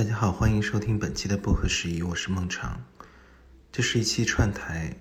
[0.00, 2.82] 大家好，欢迎收听本期的薄荷十一，我是孟尝。
[3.70, 4.96] 这是一期串台，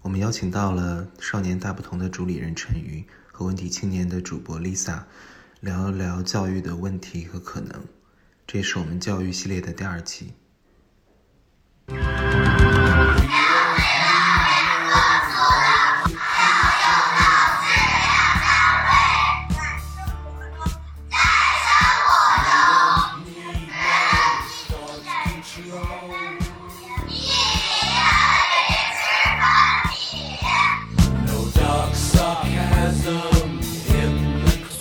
[0.00, 5.02] 我们邀请到了少年大不同的主理人陈瑜和问题青年的主播 Lisa，
[5.58, 7.84] 聊一聊教育的问题和可能。
[8.46, 10.32] 这也是我们教育系列的第二期。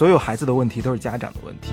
[0.04, 1.72] 所有孩子的问题都是家长的问题。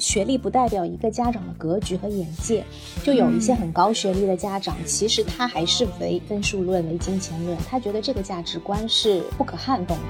[0.00, 2.64] 学历不代表一个家长的格局和眼界，
[3.04, 10.02] 就有一些很高学历的家长，其实他还是唯分数论、唯金钱论，他觉得这个价值观是不可撼动的。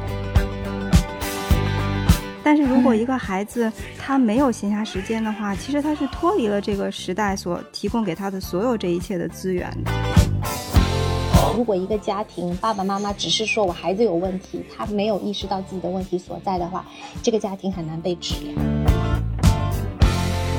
[2.44, 9.90] 但是如果一个孩子他没有闲暇时间的话，其实他是脱离了这个时代所提供给他的所有这一切的资源的。
[11.58, 16.86] 如果一个家庭爸爸妈妈只是说我孩子有问题，他没有意识到自己的问题所在的话，
[17.20, 18.54] 这个家庭很难被治疗。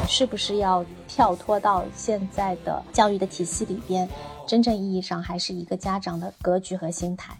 [0.09, 4.09] 是不是要跳脱到现在的教育的体系里边，
[4.45, 7.37] 真正意义上还是一个家长的格局和心态？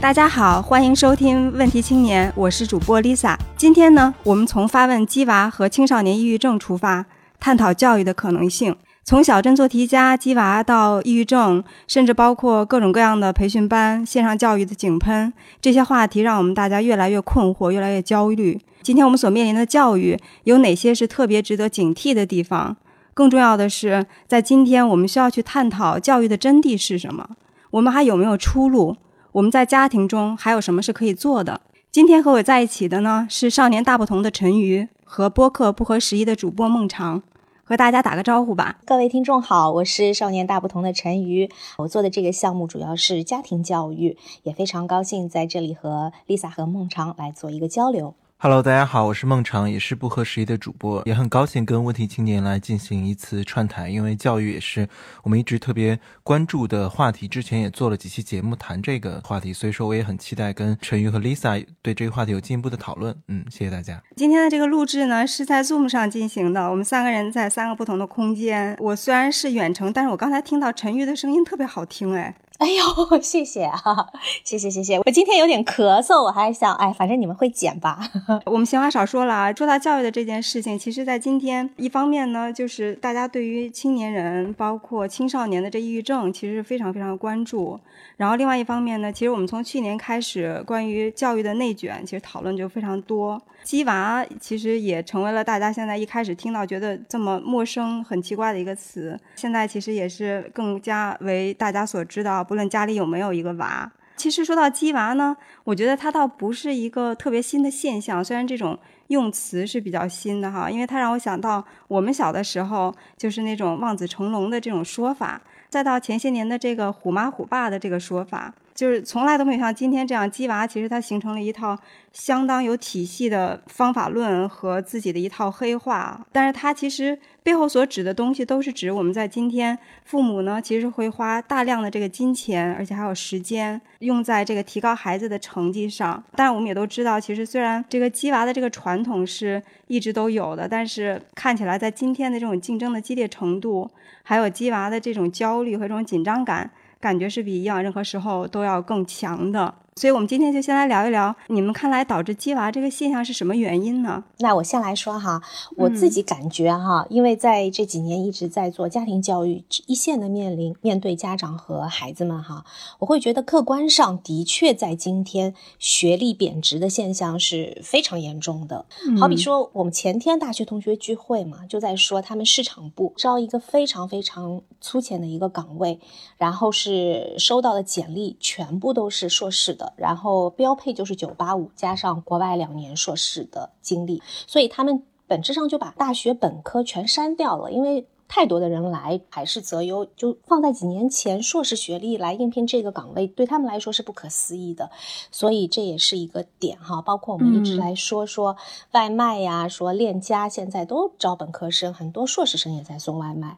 [0.00, 3.36] 大家好，欢迎收听《问题青年》，我是主播 Lisa。
[3.54, 7.04] 今天呢，我们从发问鸡娃和青少年抑郁症出发。
[7.40, 18.60] 探讨教育的可能性，从小镇做题家、鸡娃到抑郁症，甚至包括各种各样的培训班、线上教育的井喷，这些话题让我们大家越来越困惑，越来越焦虑。
[18.82, 22.76] 今天我们所面临的教育有哪些是特别值得警惕的地方？
[23.14, 27.28] 更重要的是，在今天我们需要去探讨教育的真谛是什么？
[27.72, 28.96] 我们还有没有出路？
[29.32, 31.60] 我们在家庭中还有什么是可以做的？
[31.92, 37.22] 今天和我在一起的呢，是少年大不同的陈瑜和播客不合时宜的主播孟尝。
[37.70, 41.48] 和大家打个招呼吧，各位听众好，我是少年大不同的陈瑜，
[41.78, 48.14] 我做的这个项目主要是家庭教育，也非常高兴在这里和 Lisa 和孟尝来做一个交流。
[48.42, 54.88] Hello，大家好，我是孟尝，也是不合时宜的主播，也很高兴跟问题青年来进行一次串台，因为教育也是
[55.22, 63.14] 我们一直特别关注的话题，之前也做了几期节目谈这个话题，所以说我也很期待跟陈瑜和 Lisa 对这个话题有进一步的讨论。
[63.28, 64.02] 嗯，谢谢大家。
[64.16, 68.74] 今天的这个录制呢是在 Zoom 上进行的，我们三个人在三个不同的空间。
[68.80, 72.34] 我虽然是远程，但是我刚才听到陈瑜的声音特别好听，哎。
[72.60, 74.06] 哎呦， 谢谢啊，
[74.44, 74.98] 谢谢谢谢。
[74.98, 77.98] 我今天有点咳嗽，我还想，哎，反正你们会剪吧。
[78.44, 87.80] 我们闲话少说了啊，说到教育的这件事情，其实，在今天，一方面呢，就是大家对于青年人，包括青少年的这抑郁症，其实非常非常关注。
[88.18, 93.40] 然后，另外一方面呢，其实我们从去年开始，关于教育的内卷，其实讨论就非常多。
[93.62, 99.18] 鸡娃其实也成为了大家现在一开始听到觉得这么陌生、很奇怪的一个词。
[99.36, 103.90] 现在其实也是更加为大家所知道，不论家里有没有一个娃。
[104.16, 105.34] 其实说到鸡娃呢，
[105.64, 108.78] 我觉得它倒不是一个特别新的现象，虽然这种
[109.08, 115.40] 用词是比较新的哈，因为它让我想到我们小的时候就是那种望子成龙的这种说法，
[115.70, 118.52] 再到前些年的这个虎妈虎爸的这个说法。
[118.80, 121.78] 就是从来都没有像今天这样，鸡娃其实它形成了一套
[122.14, 136.24] 相当有体系的方法论和自己的一套黑话，但是它其实背后所指的东西都是指我们在今天父母呢，其实会花大量的这个金钱，而且还有时间用在这个提高孩子的成绩上。
[136.34, 143.90] 但我们也都知道，其实虽然这个鸡娃的这个传统是一直都有的，但是看起来在今天的这种竞争的激烈程度，
[144.22, 146.70] 还有鸡娃的这种焦虑和这种紧张感。
[147.00, 149.74] 感觉是比以往任何时候都要更强的。
[149.96, 154.24] 所以，我们今天就先来聊一聊，你们看来导致鸡娃这个现象是什么原因呢？
[154.38, 155.42] 那我先来说哈，
[155.76, 162.64] 我自己感觉哈，因为在这几年一直在做家庭教育一线的面临面对家长和孩子们哈，
[163.00, 168.86] 我会觉得客观上的确在今天学历贬值的现象是非常严重的。
[169.18, 176.00] 好比说，我们前天大学同学聚会嘛，就在说他们市场部招一个非常非常粗浅的一个岗位，
[176.38, 179.89] 然后是收到的简历全部都是硕士的。
[179.96, 194.88] 然后标配就是九八五加上国外两年硕士的经历，所以他们本质上就把大学本科全删掉了，因为太多的人来还是择优，就放在几年前硕士学历来应聘这个岗位，对他们来说是不可思议的，
[195.32, 197.02] 所以这也是一个点哈。
[197.02, 198.56] 包括我们一直来说说
[198.92, 203.56] 外卖呀，说链家现在都招本科生，很多硕士生也在送外卖。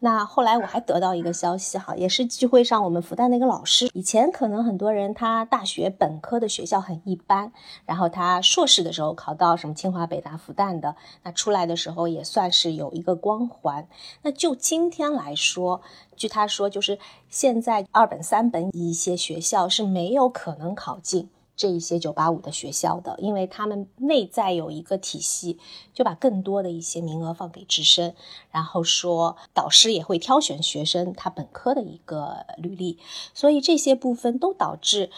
[0.00, 7.52] 那后来我还得到一个消息哈，也是聚会上我们复旦的一个老师，以前可能很多人他大学本科的学校很一般，
[7.84, 13.88] 然后他硕士的时候考到什么清华、北大、复旦的，那出来的时候也算是有一个光环。
[14.22, 15.80] 那就今天来说，
[16.14, 21.28] 据他说，就是现在二本、三本一些学校是没有可能考进。
[21.58, 25.58] 这一些九八五的学校的，因为他们内在有一个体系，
[25.92, 28.14] 就把更多的一些名额放给直升，
[28.50, 32.98] 然后说导师也会挑选学生他本科的一个履历，
[33.34, 35.10] 所以这些部分都导致。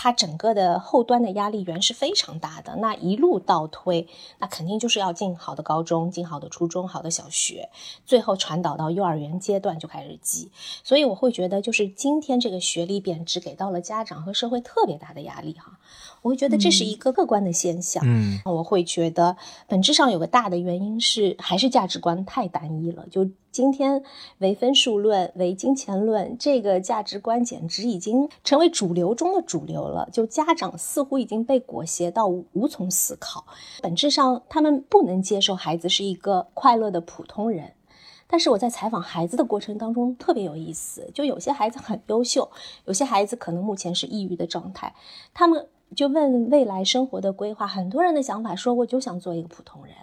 [0.00, 4.06] 它整个的后端的压力源是非常大的，那一路倒推，
[4.38, 7.68] 那肯定就是要进好的高中，进好的初中，好的小学，
[8.06, 10.52] 最后传导到幼儿园阶段就开始积。
[10.84, 15.80] 所以我会觉得，就是今天这个学历贬值给到了家长和社会特别大的压力哈。
[16.22, 18.00] 我会觉得这是一个客观的现象。
[18.06, 19.36] 嗯，我会觉得
[19.66, 23.28] 本质上有个大的原因是还是价值观太单一了，就。
[23.58, 24.04] 今天
[24.38, 30.08] 唯分数论、唯金钱论这个价值观简直已经成为主流中的主流了。
[30.12, 33.44] 就家长似乎已经被裹挟到无从思考，
[33.82, 37.72] 本质上他们不能接受孩子是一个快乐的普通人。
[38.28, 42.48] 但是我在采访孩子的过程当中特别有意思，就有些孩子很优秀，
[42.84, 44.94] 有些孩子可能目前是抑郁的状态，
[45.34, 45.66] 他们。
[45.96, 49.94] 就问未来生活的规划，很多人的想法说我就想做一个普通人。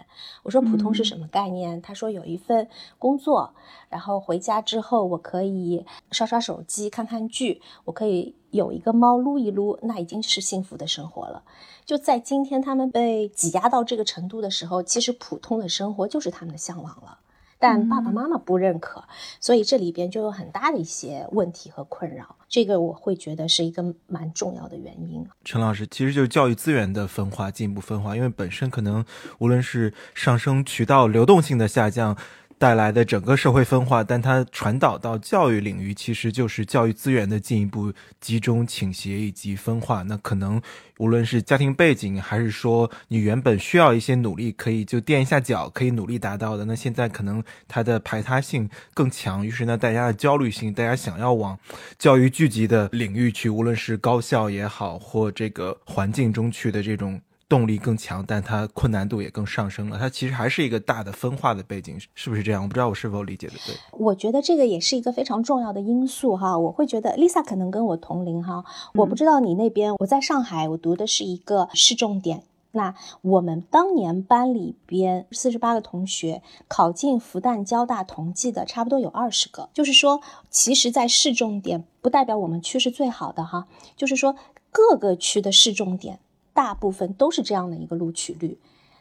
[0.42, 1.80] 我说普通是什么概念？
[1.80, 2.68] 他说有一份
[2.98, 3.54] 工作，
[3.88, 11.42] 然后回家之后我可以刷刷手机、看看剧，我可以有一个猫撸一撸，那已经是幸福的生活了。
[11.84, 17.18] 就在今天他们被挤压到这个程度的时候，其实普通的生活就是他们的向往了。
[17.68, 19.02] 但爸爸妈妈不认可，
[19.40, 22.36] 所以这里边就有很大的一些问题和困扰。
[22.48, 25.26] 这个我会觉得是一个蛮重要的原因。
[25.42, 29.04] 陈老师，其实就是教育资源的分化，进一步分化，因为本身可能
[29.40, 32.16] 无论是上升渠道流动性的下降。
[32.58, 40.02] 带来的整个社会分化，但它传导到教育领域，其实就是教育资源的进一步集中倾斜以及分化。
[40.02, 40.60] 那可能
[40.98, 51.58] 无论是家庭背景，还是说你原本需要一些努力，可以就垫一下脚，可以努力达到的，那现在可能它的排他性更强，于是呢，大家的焦虑性，大家想要往
[51.98, 57.20] 教育聚集的领域去，无论是高校也好，或这个环境中去的这种。
[57.48, 59.98] 动力更强，但它困难度也更上升了。
[59.98, 62.62] 它其实还是一个大的分化的背景，是不是这样？
[62.62, 63.74] 我不知道我是否理解的对。
[63.92, 66.58] 我觉得这个也是一个非常重要的因素哈。
[66.58, 68.64] 我会觉得 Lisa 可能跟我同龄哈，
[68.94, 69.94] 我不知道你那边。
[69.98, 72.42] 我在上海，我读的是一个市重点。
[72.72, 79.70] 那我们当年班里边四十八个同学考进复旦、交大同济的，差不多有二十个。
[79.72, 80.20] 就是说，
[80.50, 83.66] 其实，在市重点不代表我们区是最好的哈。
[83.96, 84.36] 就是说，
[84.70, 86.18] 各个区的市重点。
[86.56, 88.58] 大部分都是这样的一个录取率，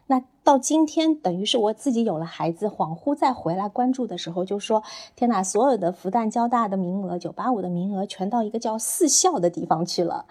[0.07, 4.83] 那到今天等于是我自己有了孩子，恍惚再回来关注的时候，就说
[5.15, 10.25] 天哪，所有的复旦交大的名额，九八五的名额全到一个叫四校的地方去了，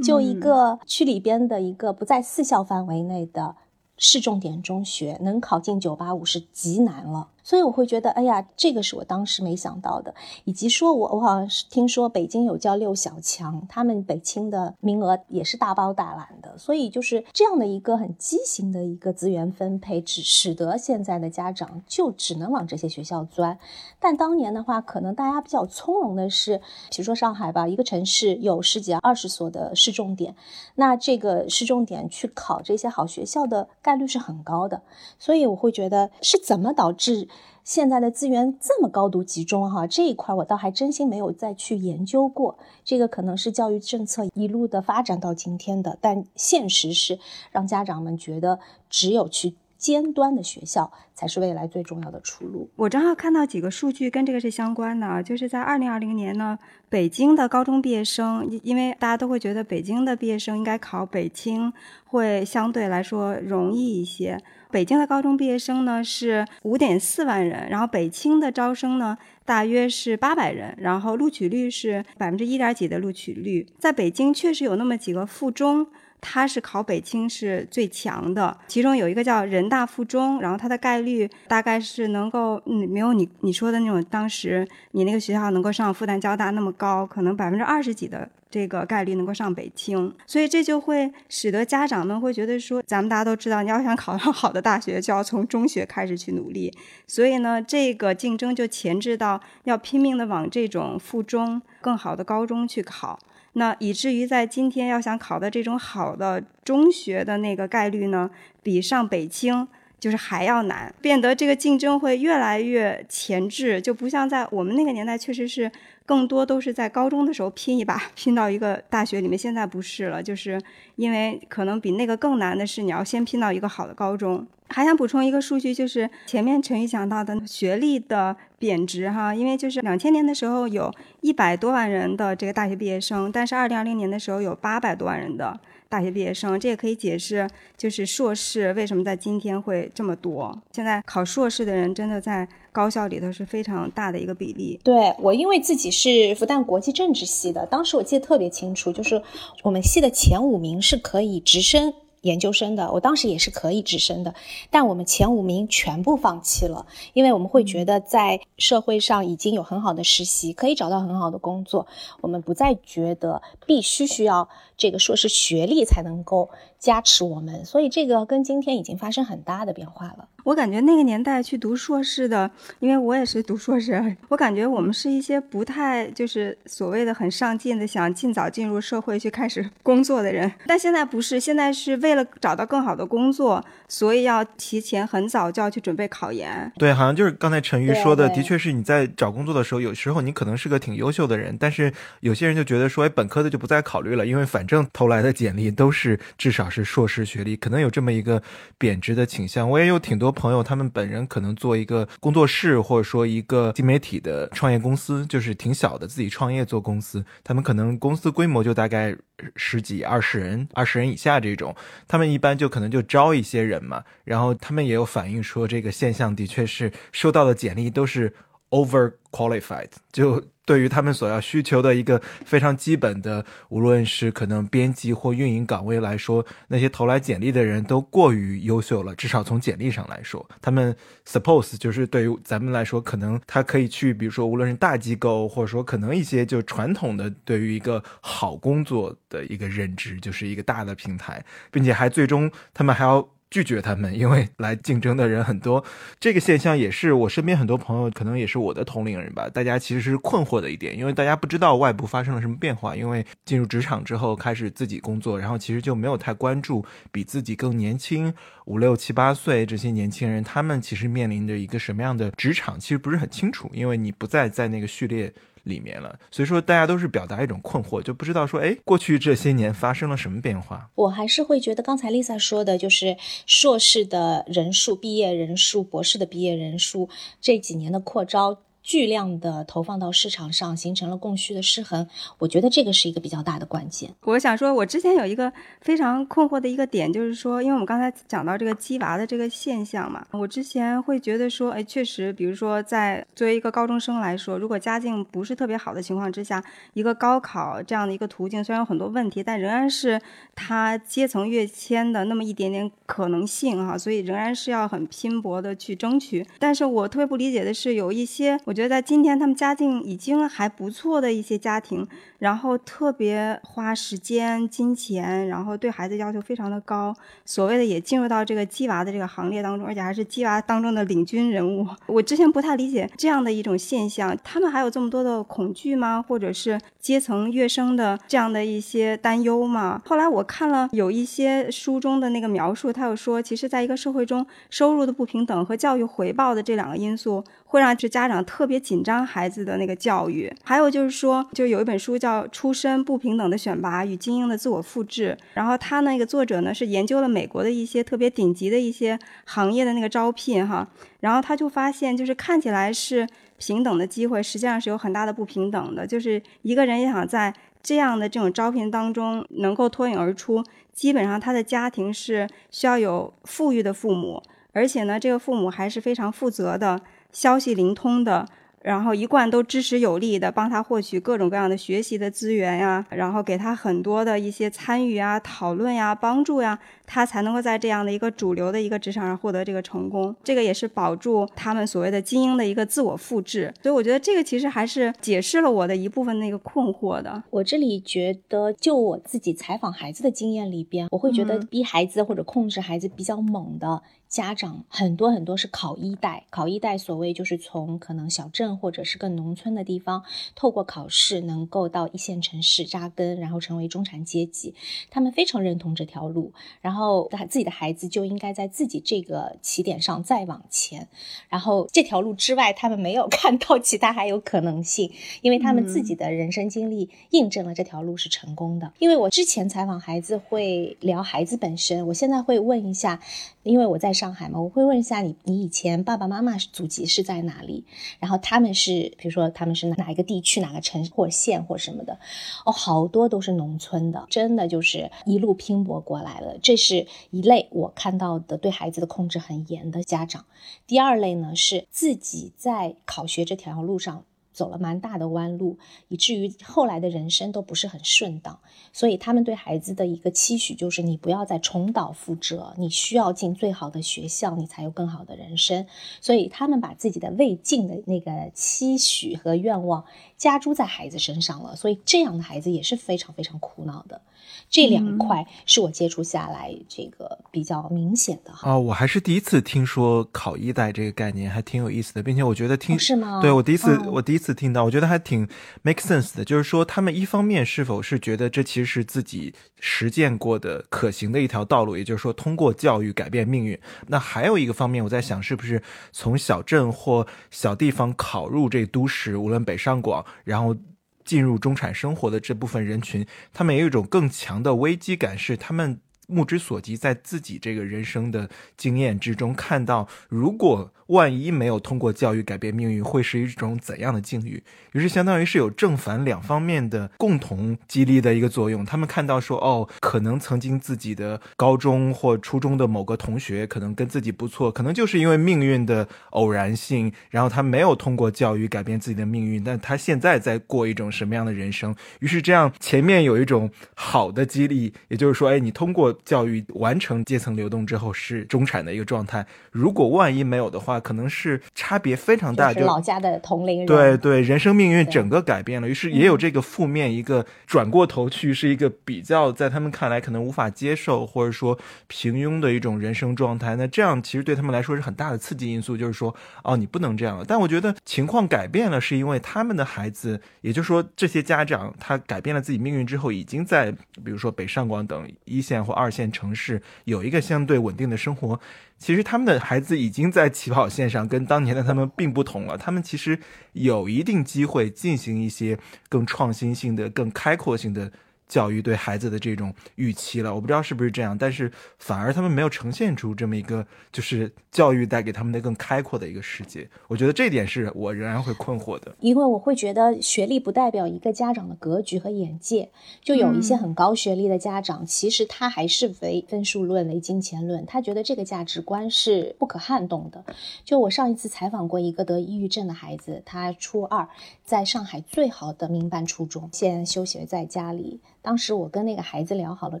[0.04, 3.54] 就一个区里边的一个不在四校范围内的
[3.96, 7.28] 市重点中学，能考进九八五是极难了。
[7.42, 23.58] 所以我会觉得，哎呀，这个是我当时没想到的，以及说我我好像是听说北京有叫六小强，他们北清的名额也是大包大揽的，所以就是这样的一个很畸形的一个资源分配，只使得现在的家长就只能往这些学校钻。
[23.98, 26.58] 但当年的话，可能大家比较从容的是，
[26.90, 30.36] 比如说上海吧，一个城市有十几二十所的市重点，
[30.76, 34.82] 那这个市重点去考这些好学校的概率是很高的，
[35.18, 37.28] 所以我会觉得是怎么导致。
[37.64, 42.58] 现在的资源这么高度集中，哈，这一块我倒还真心没有再去研究过。
[42.84, 47.18] 这个可能是教育政策一路的发展到今天的，但现实是
[47.50, 48.58] 让家长们觉得
[48.90, 52.68] 只有去尖端的学校才是未来最重要的出路。
[52.76, 61.72] 我正好看到几个数据跟这个是相关的，就是在二零二零年呢，北京的高中毕业生，因为大家都会觉得北京的毕业生应该考北清
[62.06, 64.42] 会相对来说容易一些。
[64.72, 73.66] 北京的高中毕业生呢是五点四万人，然后北清的招生呢大约是八百人，然后录取率是百分之一点几的录取率。
[73.78, 75.86] 在北京确实有那么几个附中，
[76.22, 88.30] 它是考北清是最强的，其中有一个叫人大附中，然后它的概率大概是能够，嗯，没有你你说的那种当时你那个学校能够上复旦交大那么高，可能百分之二十几的。
[88.52, 96.70] 这个概率能够上北清，所以这就会使得家长们会觉得说，咱们大家都知道，你要想考上好的大学，就要从中学开始去努力。
[97.06, 103.18] 所以呢，这个竞争就前置到要拼命的往这种附中、更好的高中去考。
[103.54, 108.30] 那以至于在今天要想考的这种好的中学的那个概率呢，
[108.62, 109.68] 比上北清
[110.00, 115.70] 就是还要难，变得这个竞争会越来越前置，就不像在我们那个年代，确实是
[116.04, 119.38] 更多都是在高中的时候拼一把，拼到一个大学里面。
[119.38, 120.60] 现在不是了，就是
[120.96, 124.44] 因为可能比那个更难的是，你要先拼到一个好的高中。
[124.72, 135.60] 还想补充一个数据，就是前面陈宇讲到的学历的贬值哈，因为就是两千年的时候有一百多万人的这个大学毕业生，但是二零二零年的时候有八百多万人的。
[135.88, 140.58] 大学毕业生，这也可以解释，就是硕士为什么在今天会这么多。
[140.72, 144.80] 现在考硕士的人真的在高校里头是非常大的一个比例。
[144.82, 149.22] 对我，因为自己是复旦国际政治系的，当时我记得特别清楚，就是
[149.64, 151.92] 我们系的前五名是可以直升。
[152.22, 154.34] 研究生的，我当时也是可以直升的，
[154.70, 161.86] 但我们前五名全部放弃了，因为我们会觉得在社会上已经有很好的实习，可以找到很好的工作，
[162.20, 164.48] 我们不再觉得必须需要
[164.82, 170.26] 这个硕士学历才能够加持我们，所以这个跟今天已经发生很大的变化了。
[170.42, 180.52] 我感觉那个年代去读硕士的，因为我也是读硕士，我感觉我们是一些不太就是所谓的很上进的，想尽早进入社会去开始工作的人。
[180.66, 186.72] 但现在不是，现在是为了找到更好的工作，所以要提前很早就要去准备考研。
[186.76, 198.42] 对，好像就是刚才陈瑜说的，的确是你在找工作的时候，有时候你可能是个挺优秀的人，但是有些人就觉得说，哎，本科的就不再考虑了，因为反正正投来的简历都是至少是硕士学历，可能有这么一个
[198.78, 199.68] 贬值的倾向。
[199.68, 200.32] 我也有挺多。
[200.32, 207.22] 朋友他们本人可能做一个工作室，或者说一个新媒体的创业公司，就是挺小的，自己创业做公司。
[207.44, 209.14] 他们可能公司规模就大概
[209.56, 211.76] 十几、二十人，二十人以下这种。
[212.08, 214.02] 他们一般就可能就招一些人嘛。
[214.24, 218.32] 然后他们也有反映说，这个现象的确是收到的简历都是
[218.70, 220.42] over qualified，就。
[220.64, 229.14] 对于他们所要需求的一个非常基本的，无论是可能编辑或运营岗位来说，那些投来简历的人都过于优秀了。
[229.16, 243.28] 至少从简历上来说，他们 suppose 就是对于咱们来说，可能他可以去，比如说无论是大机构，或者说可能一些就传统的对于一个好工作的一个认知，就是一个大的平台，并且还最终他们还要。
[243.52, 245.84] 拒绝他们，因为来竞争的人很多。
[246.18, 249.46] 这个现象也是我身边很多朋友，可能也是我的同龄人吧。
[249.50, 252.96] 大家其实是困惑的一点，因为大家不知道外部发生了什么变化。
[252.96, 258.32] 因为进入职场之后开始自己工作，然后其实就没有太关注比自己更年轻
[258.64, 265.30] 五六七八岁这些年轻人，他们其实面临着一个什么样的职场，其实不是很清楚，因为你不再在那个序列。
[265.64, 270.90] 里面了，所以说大家都是表达一种困惑，就不知道说，哎，过去这些年发生了什么变化？
[270.94, 273.16] 我还是会觉得刚才 Lisa 说的，就是
[273.46, 277.08] 硕士的人数、毕业人数、博士的毕业人数
[277.40, 278.58] 这几年的扩招。
[278.82, 282.06] 巨量的投放到市场上，形成了供需的失衡。
[282.38, 284.12] 我觉得这个是一个比较大的关键。
[284.22, 296.62] 我想说，我之前有一个非常困惑的一个点，就是说，因为我们刚才讲到这个鸡娃的这个现象嘛，我之前会觉得说，哎，确实，比如说在作为一个高中生来说，如果家境不是特别好的情况之下，
[296.94, 300.20] 一个高考这样的一个途径，虽然有很多问题，但仍然是
[300.56, 306.44] 他阶层跃迁的那么一点点可能性哈，所以仍然是要很拼搏的去争取。
[306.58, 308.58] 但是我特别不理解的是，有一些。
[308.72, 312.08] 我觉得在今天，他们家境已经还不错的一些家庭，
[312.42, 321.86] 然后特别花时间、金钱，然后对孩子要求非常的高，所谓的也进入到这个鸡娃的这个行列当中，而且还是鸡娃当中的领军人物。
[322.06, 326.20] 我之前不太理解这样的一种现象，他们还有这么多的恐惧吗？
[326.20, 330.02] 或者是阶层跃升的这样的一些担忧吗？
[330.04, 337.44] 后来我看了有一些书中的那个描述，他有说，其实在一个社会中，收入的不平等和教育回报的这两个因素。
[337.64, 350.88] 会让这家长特别紧张孩子的那个教育，还有就是说，就有一本书叫《出身不平等的选拔与精英的自我复制》，然后他那个作者呢是研究了美国的一些特别顶级的一些行业的那个招聘哈，
[351.20, 353.26] 然后他就发现，就是看起来是
[353.58, 367.00] 平等的机会，实际上是有很大的不平等的，就是一个人也想在这样的这种招聘当中能够脱颖而出，基本上他的家庭是需要有富裕的父母，而且呢，这个父母还是非常负责的。
[367.32, 368.46] 消息灵通的。
[368.82, 380.34] 然后一贯都支持有力的，帮他获取各种各样的学习的资源呀，然后给他很多的一些参与啊、讨论呀、帮助呀，他才能够在这样的一个主流的一个职场上获得这个成功。
[380.42, 383.72] 这个也是保住他们所谓的精英的一个自我复制。
[383.82, 387.42] 所以我觉得这个其实还是解释了我的一部分那个困惑的。
[387.50, 398.72] 我这里觉得，就我自己采访孩子的经验里边，我会觉得逼孩子或者控制孩子比较猛的家长很多很多是考一代，考一代所谓就是从可能小镇。
[398.78, 400.24] 或者是更农村的地方，
[400.54, 404.74] 透过考试能够到一线城市扎根，然后成为中产阶级。
[405.10, 411.06] 他们非常认同这条路，然后他自己的孩子就应该在自己这个起点上再往前。
[411.50, 415.12] 然后这条路之外，他们没有 看到其他还有可能性，
[415.42, 418.92] 因为他们自己的人生经历印证了这条路是成功的。
[418.98, 423.20] 因为我之前采访孩子会聊孩子本身，我现在会问一下。
[423.64, 427.84] 因为我在上海嘛，我会问一下你，你以前爸爸妈妈祖籍是在哪里？
[428.20, 432.20] 然后他们是，比如说他们是哪一个地区、哪个城或县或什么的？
[432.64, 436.56] 哦，好多都是农村的，真的就是一路拼搏过来了。
[436.62, 440.44] 这是一类我看到的对孩子的控制很严的家长。
[440.86, 444.24] 第二类呢是自己在考学这条路上。
[444.52, 445.78] 走了蛮大的弯路，
[446.08, 448.58] 以至于后来的人生都不是很顺当。
[448.92, 455.86] 所以他们对孩子的一个期许就是：你不要再重蹈覆辙，你需要进最好的学校，你才有更好的人生。
[456.20, 460.04] 所以他们把自己的未尽的那个期许和愿望
[460.42, 461.76] 加诸在孩子身上了。
[461.76, 464.20] 所以这样的孩子也是非常非常苦恼的。
[464.68, 468.72] 这两块是我接触下来这个比较明显的哈。
[468.72, 473.40] 哦，我还是第一次听说考一代这个概念，还挺有意思的，并且我觉得听是吗？
[473.40, 475.46] 对我第一次我第一次听到，我觉得还挺
[475.82, 476.44] make sense 的。
[476.44, 483.78] 就是说，他们一方面是否是觉得这其实是自己实践过的可行的一条道路，也就是说通过教育改变命运。
[484.08, 490.76] 那还有一个方面，我在想是不是从小镇或小地方考入这都市，无论北上广，然后。
[491.24, 500.92] 进入中产生活的这部分人群，他们也有一种更强的危机感，是他们目之所及，在自己这个人生的经验之中看到，如果。
[501.12, 504.62] 万一没有通过教育改变命运，会是一种怎样的境遇？
[504.92, 508.84] 于是相当于是有正反两方面的共同激励的一个作用。
[508.84, 521.94] 他们看到说，哦，可能曾经自己的高中或初中的某个同学，可能跟自己不错，可能就是因为命运的偶然性，然后他没有通过教育改变自己的命运，但他现在在过一种什么样的人生？
[522.20, 529.46] 于是这样前面有一种好的激励，也就是说，哎，你通过教育完成阶层流动之后是中产的一个状态。
[529.70, 543.76] 如果万一没有的话，可能是差别非常大，就老家的同龄人，对对，人生命运整个改变了，于是也有这个负面一个转过头去，是一个比较在他们看来可能无法接受或者说平庸的一种人生状态。
[543.76, 547.44] 那这样其实对他们来说是很大的刺激因素，就是说哦，你不能这样了。
[547.46, 553.90] 但我觉得情况改变了，是因为他们的孩子，也就是说这些家长他改变了自己命运之后，已经在
[554.24, 558.60] 比如说北上广等一线或二线城市有一个相对稳定的生活。
[559.02, 562.78] 其实他们的孩子已经在起跑线上，跟当年的他们并不同了。
[562.78, 563.36] 他们其实
[563.72, 565.76] 有一定机会进行一些
[566.08, 568.12] 更创新性的、更开阔性的。
[568.48, 576.88] 教育对孩子的这种预期了，我不知道是不是这样，但是反而他们没有呈现出这么一个，就是教育带给他们的更开阔的一个世界。
[577.08, 582.90] 我觉得这点是我仍然会困惑的，因为我会觉得学历不代表一个家长的格局和眼界。
[583.22, 590.44] 就有一些很高学历的家长，其实他还是唯分数论、唯金钱论，他觉得这个价值观是不可撼动的。
[590.84, 594.28] 就我上一次采访过一个得抑郁症的孩子，他初二
[594.72, 598.22] 在上海最好的民办初中，现在休学在家里。
[598.40, 600.00] 当时我跟那个孩子聊好了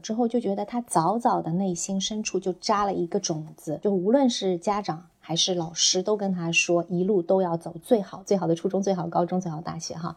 [0.00, 10.16] 之后，就觉得他早早的内心深处就扎了一个种子，就无论是家长还是老师，都跟他说一路都要走最好最好的初中、最好高中、最好大学哈。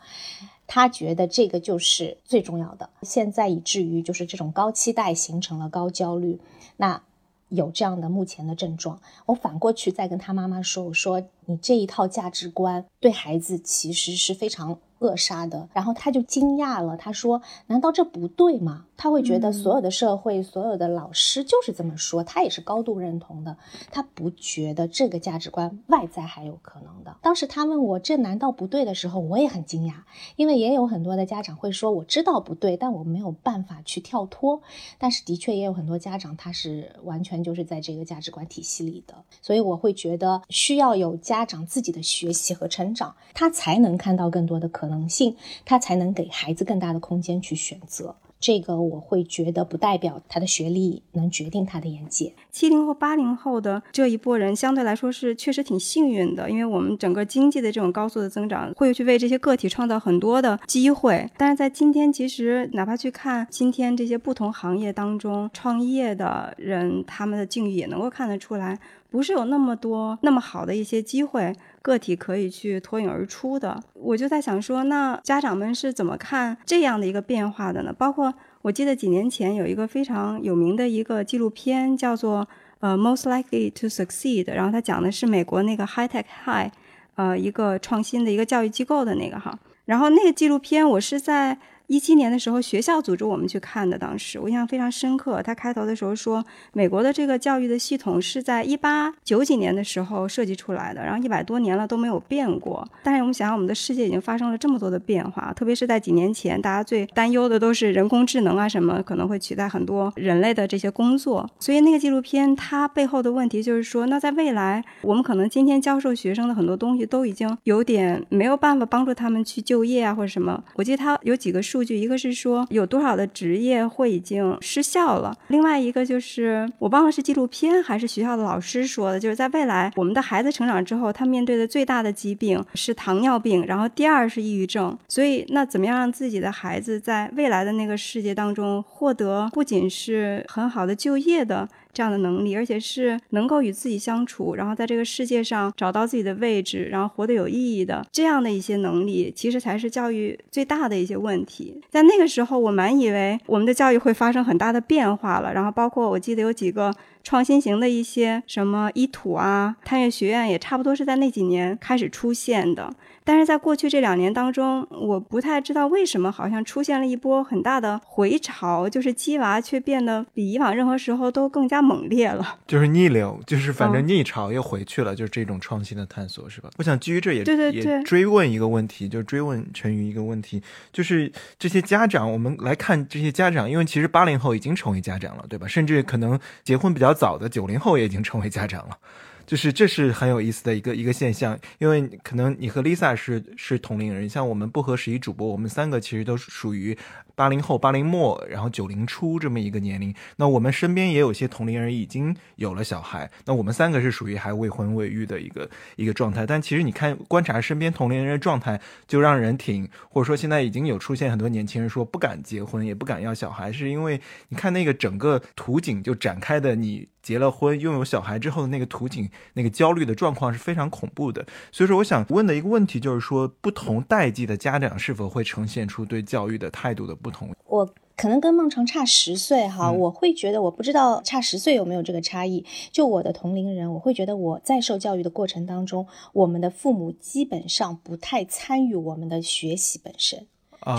[0.65, 2.89] 他觉得这个就是最重要的。
[3.01, 6.39] 现在以至于就是这种高期待形成了高焦虑，
[6.77, 7.01] 那
[7.49, 8.99] 有这样的目前的症状。
[9.25, 14.79] 我反过去再跟他妈妈说，我说你这一套价值观对孩子其实是非常。
[15.05, 23.57] 扼杀的，然后他就惊讶了，他说：“难道这不对吗？”他会觉得所有的社会、所有的老师就是这么说，他也是高度认同的。
[23.91, 27.17] 他不觉得这个价值观外在还有可能的。
[27.21, 29.95] 当时他问我这难道不对的时候，我也很惊讶，
[30.37, 34.61] 因为也有很多的家长会说我知道不对，但我没有办法去跳脱。
[34.97, 48.15] 但是的确也有很多家长他是完全就是在这个价值观体系里的，所以我会觉得需要有家长自己的学习和成长，他才能看到更多的可能能性，他才能给孩子更大的空间去选择。
[48.37, 52.33] 这个我会觉得不代表他的学历能决定他的眼界。
[52.51, 61.27] 七零后、八零后的这一波人相对来说是确实挺幸运的，因为我们整个经济的这种高速的增长，会去为这些个体创造很多的机会。
[61.37, 68.77] 但是在今天，其实哪怕去看今天这些不同行业当中创业的人，他们的境遇也能够看得出来。
[69.09, 71.55] 不是有那么多那么好的一些机会，
[71.85, 73.79] 个体可以去脱颖而出的。
[73.93, 77.93] 我就在想说，那家长们是怎么看这样的一个变化的呢？
[77.93, 82.47] 包括我记得几年前有一个非常有名的一个纪录片，叫做
[82.79, 86.71] 呃《Most Likely to Succeed》，然后它讲的是美国那个 High Tech High。
[87.13, 89.57] 呃一个创新的一个教育机构的那个哈。
[89.85, 91.59] 然后那个纪录片我是在。
[91.87, 93.97] 一七年的时候，学校组织我们去看的。
[93.97, 95.41] 当时我印象非常深刻。
[95.43, 96.43] 他开头的时候说，
[96.73, 102.87] 美国的这个教育的系统是在一八九几年的时候设计出来的，然后一百多年了都没有变过。
[103.03, 111.47] 但是我们想想，我们的世界已经发生了这么多的变化，特别是在几年前，大家最担忧的都是人工智能啊什么可能会取代很多人类的这些工作。
[111.59, 120.63] 所以那个纪录片它背后的问题就是说，那在未来，我们可能今天教授学生的很多东西都已经有点没有办法帮助他们去就业啊或者什么。
[120.73, 121.61] 我记得他有几个。
[121.65, 134.97] 数数据一个是说有多少的职业会已经失效了，另外一个就是我忘了是纪录片还是学校的老师说的，就是在未来我们的孩子成长之后，他面对的最大的疾病是糖尿病，然后第二是抑郁症。
[135.09, 141.67] 所以那怎么样让自己的孩子在未来的那个世界当中获得不仅是很好的就业的？
[141.95, 151.81] 这样的能力，而且是能够与自己相处，然后在这个世界上找到自己的位置，然后活得有意义的这样的一些能力，其实才是教育最大的一些问题。
[151.89, 156.93] 在那个时候，我蛮以为我们的教育会发生很大的变化了，然后包括我记得有几个。
[157.25, 162.95] 创新型的一些什么一土啊，探月学院也差不多是在那几年开始出现的。
[163.25, 172.59] 但是在过去这两年当中，我不太知道为什么，好像出现了一波很大的回潮，就是鸡娃却变得比以往任何时候都更加猛烈了。
[172.67, 176.69] 就是逆流，就是反正逆潮又回去了，就是这种创新的探索，是吧？
[176.77, 180.61] 我想基于这也对对也追问一个问题，就追问陈瑜一个问题，
[180.93, 185.65] 就是这些家长，我们来看这些家长，因为其实八零后已经成为家长了，对吧？
[185.65, 187.15] 甚至可能结婚比较。
[187.15, 188.97] 早的九零后也已经成为家长了，
[189.45, 196.97] 就是这是很有意思的一个一个现象，因为可能你和 Lisa 是是同龄人，像我们不合时宜主播，我们三个其实都属于。
[197.35, 206.45] 八零后、八零末，然后九零初这么一个年龄，那我们身边也有些同龄人已经有了小孩，那我们三个是属于还未婚未育的一个一个状态。
[206.47, 221.45] 但其实你看，观察身边同龄人的状态，就让人挺，或者说现在已经有出现很多年轻人说不敢结婚，也不敢要小孩，是因为你看那个整个图景就展开的，你结了婚、拥有小孩之后的那个图景，那个焦虑的状况是非常恐怖的。
[221.71, 227.17] 所以说，我想问的一个问题就是说，不同代际的家长是否会呈现出对教育的态度的？
[227.29, 232.65] 同，我可能跟孟成差十岁哈，我会觉得我不知道差十岁有没有这个差异。
[232.91, 240.47] 就我的同龄人，我会觉得我在受教育的过程当中，我们的父母基本上不太参与我们的学习本身。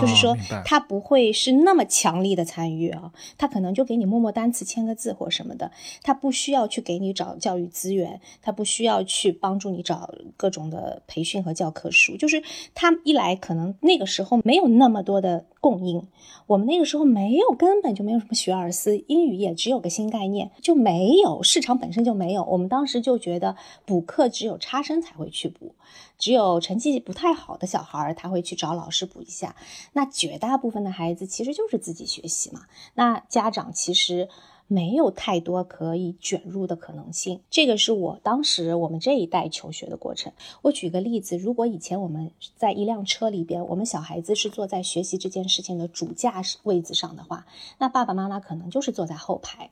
[0.01, 0.35] 就是说，
[0.65, 5.71] 他不会是那么强力的参与啊，他可能就给你默默单词、签个字或什么的，
[6.03, 12.17] 他不需要去给你找教育资源，他不需要去帮助你找各种的培训和教科书。
[12.17, 12.43] 就是
[12.75, 16.07] 他一来，可能那个时候没有那么多的供应，
[16.45, 22.43] 我们那个时候没有，根本就没有什么学而思，英语也只有个新概念，就没有市场本身就没有。
[22.43, 25.73] 我们当时就觉得补课只有差生才会去补。
[26.17, 29.55] 只有成绩不太好的小孩儿，他会去找老师补一下。
[29.93, 32.61] 那绝大部分的孩子其实就是自己学习嘛。
[32.95, 34.27] 那家长其实
[34.67, 37.41] 没有太多可以卷入的可能性。
[37.49, 40.33] 这个是我当时我们这一代求学的过程。
[40.61, 47.45] 我举个例子，如果以前我们在一辆车里边，我们小孩子是坐在学习这件事情的主驾位置上的话，
[47.79, 49.69] 那爸爸妈妈可能就是坐在后排。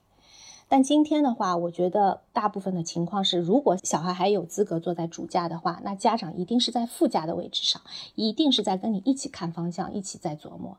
[0.68, 7.82] 但今天的话，我觉得大部分的情况是，如果小孩还有资格坐在主驾的话，那家长一定是在副驾的位置上，
[8.16, 10.76] 一定是在跟你一起看方向，一起在琢磨。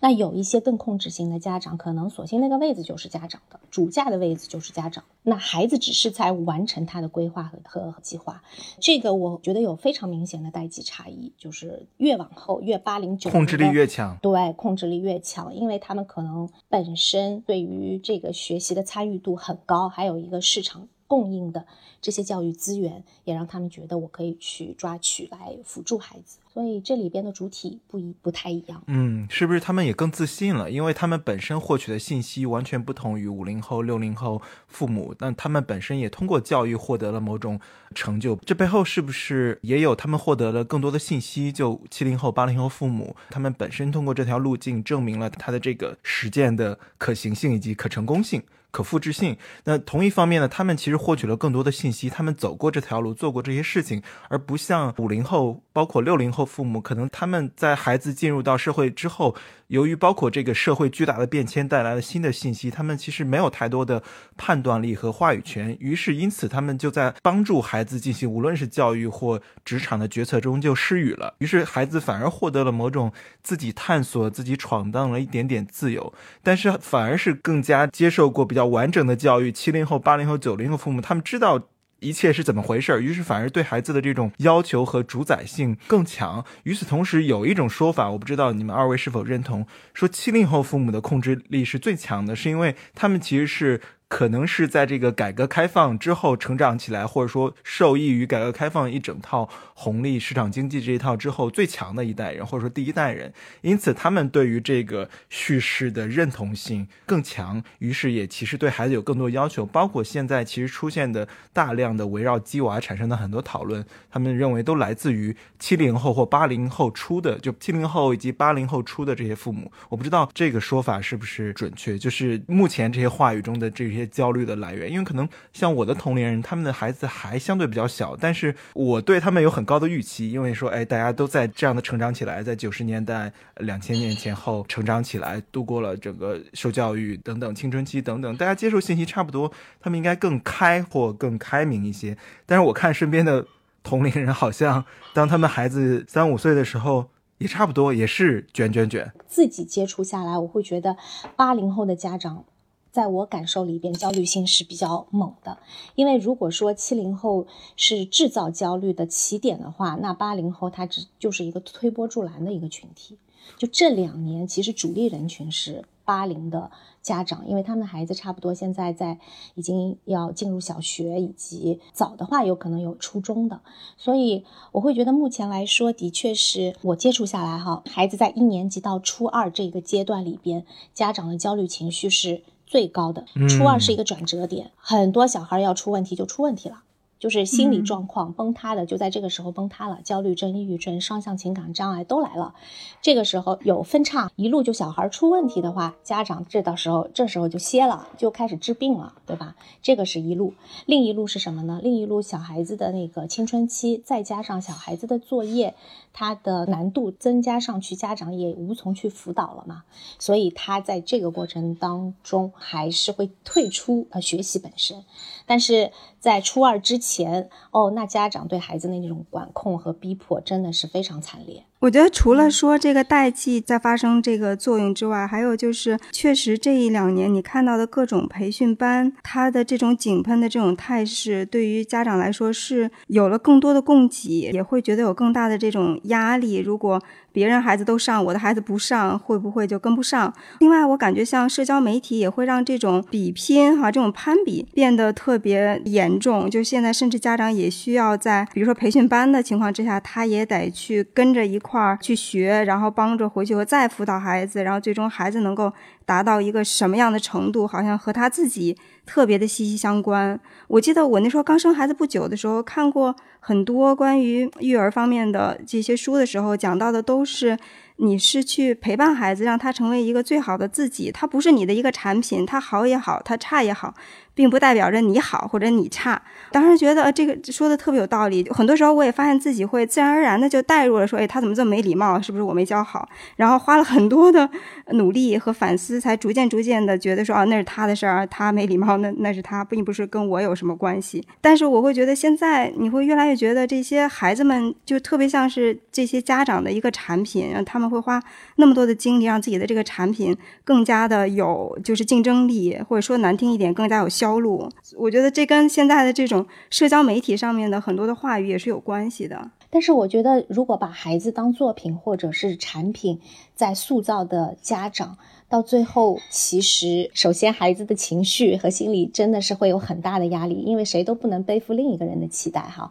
[0.00, 8.42] 那有一些更控制型的家长，可能索性那个位置就是家长的，主驾的位置就是家长，那孩子只是在完成他的规划和和计划。
[8.78, 19.29] 这个我觉得有非常明显的代际差异，就是越往后越八零九，控制力越强，对，控制力越强，因为他们可能本身对于这个学习的参与度。
[19.30, 21.64] 度很高，还有一个市场供应的
[22.00, 28.82] 这些教育资源，也让他们觉得我可以去抓取来辅助孩子，所以这里边的主体不一不太一样。
[28.86, 30.70] 嗯，是不是他们也更自信了？
[30.70, 37.60] 因为他们本身获取的信息完全不同于五零后、六零后父母，但他们本身也通过教育获得了某种
[37.94, 38.36] 成就。
[38.36, 41.50] 这背后是不是也有他们获得了更多的信息？
[41.50, 48.40] 就七零后、八零后父母，他们本身通过这条路径证明了他的这个实践的可行性以及可成功性。
[48.70, 49.36] 可复制性。
[49.64, 59.34] 那同一方面呢，他们其实获取了更多的信息，他们走过这条路，做过这些事情，而不像五零后，包括六零后父母，可能他们在孩子进入到社会之后。
[59.70, 64.02] 由于包括这个社会巨大的变迁带来了新的信息，他们其实没有太多的
[64.36, 71.32] 判断力和话语权，于是因此他们就在帮助孩子进行无论是教育或职场的决策中就失语了。
[71.38, 79.52] 于是孩子反而获得了某种自己探索、自己闯荡了一点点自由，但是反而是更加接受过比较完整的教育。
[79.52, 81.69] 七零后、八零后、九零后父母，他们知道。
[82.00, 86.44] 一切是怎么回事，于是反而对孩子的这种要求和主宰性更强。
[86.64, 93.80] 与此同时，有一种说法，我不知道你们二位是否认同，说七零后父母的控制力是最强的，是因为他们其实是。
[94.10, 109.64] 可能是在这个改革开放之后成长起来，或者说受益于改革开放一整套红利、市场经济这一套之后最强的一代人，或者说第一代人，因此他们对于这个叙事的认同性更强，于是也其实对孩子有更多要求。
[109.64, 119.70] 包括现在其实出现的大量的围绕鸡娃产生的很多讨论，他们认为都来自于七零后或八零后初的，就七零后以及八零后初的这些父母。
[119.88, 123.99] 我不知道这个说法是不是准确，就是目前这些话语中的这些。
[124.06, 142.16] 焦虑的来源，因为可能像我的同龄人，他们的孩子还相对比较小，但是我对他们有很高的预期，因为说，哎，大家都在这样的成长起来，在九十年代、两千年前后成长起来，度过了整个受教育等等青春期等等，大家接受信息差不多，他们应该更开或更开明一些。
[142.46, 143.46] 但是我看身边的
[143.82, 149.10] 同龄人，好像当他们孩子三五岁的时候，也差不多也是卷卷卷。
[149.26, 150.96] 自己接触下来，我会觉得
[151.36, 152.44] 八零后的家长。
[152.92, 155.58] 在我感受里边，焦虑性是比较猛的。
[155.94, 163.18] 因为如果说七零后是制造焦虑的起点的话，那八零后他只就是一个推波助澜的一个群体。
[163.56, 166.70] 就这两年，其实主力人群是八零的
[167.02, 169.18] 家长，因为他们的孩子差不多现在在
[169.54, 173.60] 已经要进入小学，以及早的话有可能有初中的。
[173.96, 182.42] 所以我会觉得目前来说，的确是我接触下来哈，孩子在一年级到初二这个阶段里边，家长的焦虑情绪是。
[182.70, 186.84] 最高的初二是一个转折点，很多小孩要出问题就出问题了。
[187.18, 189.98] 就是心理状况崩塌的，就在这个时候崩塌了。
[190.02, 192.54] 焦虑症、抑郁症、双向情感障碍都来了。
[193.02, 199.54] 这个时候有分叉，一路就小孩出问题的话，家长这到时候这时候就歇了，就开始治病了，对吧？
[199.82, 200.54] 这个是一路。
[200.86, 201.78] 另一路是什么呢？
[201.82, 205.74] 另一路小孩子的那个青春期，再加上小孩子的作业，
[206.12, 209.84] 他的难度增加上去，家长也无从去辅导了嘛。
[210.18, 215.04] 所以他在这个过程当中还是会退出呃学习本身，
[215.46, 215.92] 但是。
[216.20, 221.64] 在初二之前，哦，那家长对孩子的那种管控和逼迫真的是非常惨烈。
[221.80, 236.58] 我觉得除了说这个代际在发生这个作用之外，还有就是确实这一两年你看到的各种培训班，它的这种井喷的这种态势，对于家长来说是有了更多的供给，也会觉得有更大的这种压力。
[236.58, 240.32] 如果别人孩子都上，我的孩子不上，会不会就跟不上？
[240.60, 246.48] 另外，我感觉像社交媒体也会让这种比拼哈，这种攀比变得特别严重。
[246.50, 255.72] 就现在，甚至家长也需要在，比如说培训班的情况之下，他也得去跟着一块儿去学，然后帮着回去和再辅导孩子，然后最终孩子能够
[256.04, 258.76] 达到一个什么样的程度，好像和他自己
[259.10, 260.38] 特别的息息相关。
[260.68, 263.16] 我记得我那时候刚生孩子不久的时候，看过。
[263.42, 267.58] 很多关于育儿方面的这些书的时候，讲到的都是。
[268.02, 271.10] 你是去陪伴孩子，让他成为一个最好的自己。
[271.12, 273.94] 他不是你的一个产品，他好也好，他差也好，
[274.40, 276.18] 并不代表着你好或者你差。
[276.50, 278.48] 当时觉得这个说的特别有道理。
[278.48, 282.18] 很多时候我也发现自己会自然而然的就带入了，说，哎，他怎么这么没礼貌？
[282.18, 283.06] 是不是我没教好？
[283.36, 284.48] 然后花了很多的
[284.92, 291.22] 努力和反思，才逐渐逐渐的觉得说，啊，那是他的事儿，他没礼貌，那那是他，并不是跟我有什么关系。
[291.42, 297.90] 但是我会觉得现在你会越来越觉得这些孩子们就特别像是这些家长的一个产品，他们。
[297.90, 298.22] 会花
[298.54, 304.68] 那么多的精力让自己的这个产品更加的有就是竞争力，或者说难听一点，更加有效销路。
[304.96, 309.50] 我觉得这跟现在的这种社交媒体上面的很多的话语也是有关系的。
[309.68, 313.20] 但是我觉得，如果把孩子当作品或者是产品
[313.54, 315.16] 在塑造的家长，
[315.48, 322.90] 到最后其实首先孩子的情绪和心理真的是会有很大的压力，因为谁都不能背负另一个人的期待哈。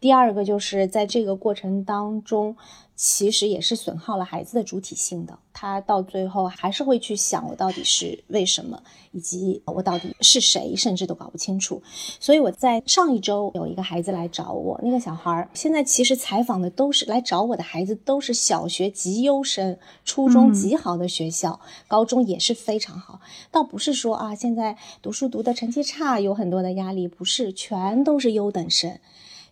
[0.00, 2.56] 第二个就是在这个过程当中，
[2.96, 5.38] 其实也是损耗了孩子的主体性的。
[5.52, 11.80] 他到最后还是会去想我到底是为什么，以及我到底是谁，甚至都搞不清楚。
[12.18, 23.20] 所以我在上一周有一个孩子来找我，那个小孩儿现在其实采访的都是来找我的孩子，都是小学极优生、初中极好的学校，高中也是非常好。
[23.52, 28.98] 倒不是说啊，现在读书读的成绩差，有很多的压力，不是，全都是优等生。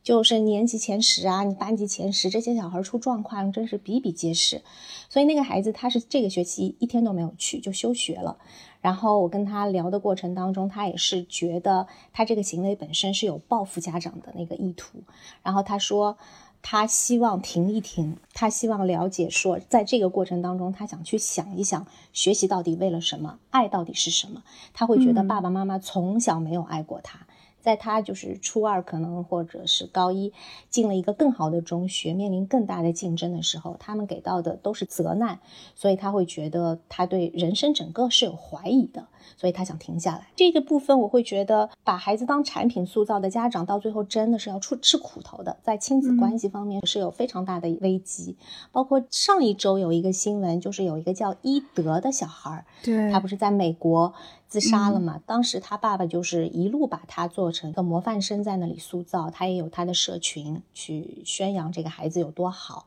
[0.03, 4.63] 就是年级前十啊，你班级前十，这些小孩出状况真是比比皆是。
[5.09, 8.39] 所以那个孩子他是这个学期一天都没有去，就休学了。
[8.81, 14.99] 然后我跟他聊的过程当中，他也是觉得他这个行为本身是有报复家长的那个意图。
[15.43, 16.17] 然后他说。
[16.65, 24.45] 他希望停一停，他希望了解说，在这个过程当中，他想去想一想，学习到底为了什么，爱到底是什么。
[24.73, 27.27] 他会觉得爸爸妈妈从小没有爱过他，
[27.63, 30.33] 在他就是初二可能或者是高一
[30.69, 35.39] 进了一个更好的中学，面临更大的竞争的时候，他们给到的都是责难，
[35.75, 40.27] 所以他会觉得他对人生整个是有怀疑的，所以他想停下来。
[40.35, 48.37] 这个部分我会觉得，把孩子当产品塑造的家长，到最后真的是要出吃苦头的，在亲子关系方面是有非常大的危机。
[48.73, 54.13] 包括上一周有一个新闻，就是有一个叫伊德的小孩，对他不是在美国。
[54.53, 55.19] 自杀了嘛？
[55.25, 59.31] 当时他爸爸就是一路把他做成一个模范生，在那里塑造。
[59.31, 62.85] 他也有他的社群去宣扬这个孩子有多好。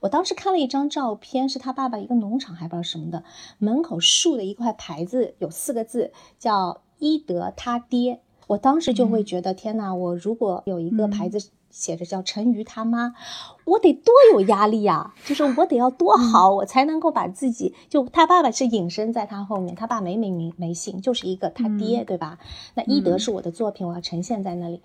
[0.00, 3.24] 我当时看了一张照片，是他爸爸一个农场还不知道什么的
[3.56, 8.20] 门口竖的一块牌子，有四个字叫“伊德他爹”。
[8.48, 9.94] 我当时就会觉得，天哪！
[9.94, 11.48] 我如果有一个牌子。
[11.76, 13.14] 写着叫陈瑜他妈，
[13.66, 15.14] 我得多有压力呀！
[15.26, 22.38] 就是我得要多好，我才能够把自己就他爸爸是隐身在他后面，他爸没名没姓，就是一个他爹，对吧？
[22.74, 24.80] 那一德是我的作品，我要呈现在那里。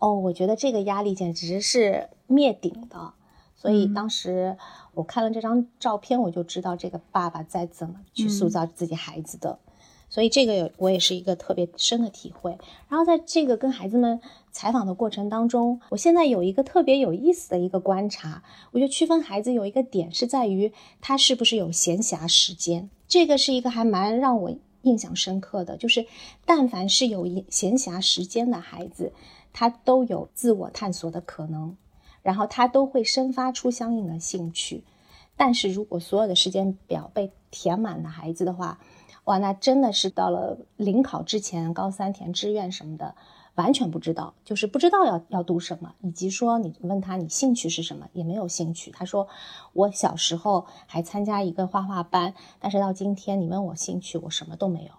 [0.00, 3.12] 哦，我觉得这个压力简直是灭顶的。
[3.54, 4.56] 所以当时
[4.94, 9.60] 我看了这张照片，我就知道这个爸爸在怎么去塑造自己孩子的。
[10.08, 12.58] 所以这个我也是一个特别深的体会。
[12.88, 14.20] 然后在这个跟孩子们
[14.52, 22.90] 采访的过程当中，我现在有一个特别有意思的一个观察，我觉得区分孩子有一个点是在于他是不是有闲暇时间。
[23.08, 26.06] 这个是一个还蛮让我印象深刻的，就是
[26.44, 29.12] 但凡是有闲暇时间的孩子，
[29.52, 31.76] 他都有自我探索的可能，
[32.22, 34.84] 然后他都会生发出相应的兴趣。
[35.36, 38.78] 但是如果所有的时间表被填满的孩子的话，
[39.24, 43.14] 哇，那真的是到了临考之前，高三填志愿什么的，
[43.54, 48.90] 完全不知道，就是不知道要要读什么，以及说你问他你兴趣是什么，也没有兴趣。
[48.90, 49.28] 他说
[49.72, 54.90] 我小时候还参加一个画画班，但是到今天你问我兴趣，我什么都没有。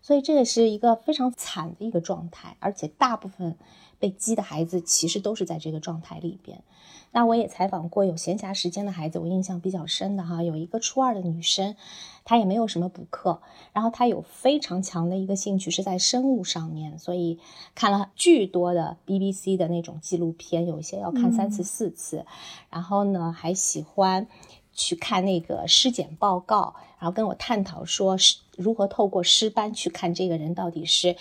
[0.00, 3.58] 所以这也是一个非常惨的一个状态，而且大部分
[3.98, 6.62] 被激的孩子其实都是在这个状态里边。
[7.10, 11.74] 那我也采访过有闲暇时间的孩子，我印象比较深的哈，有一个初二的女生，
[12.22, 13.40] 她也没有什么补课，
[13.72, 17.38] 然后她有非常强的一个兴趣是在生物上面，所以
[17.74, 22.26] 看了巨多的 BBC 的那种纪录片，有一些要看三次四次，
[22.68, 24.26] 然后呢还喜欢
[24.74, 31.16] 去看那个尸检报告，然后跟我探讨说是如何透过尸斑去看这个人到底是。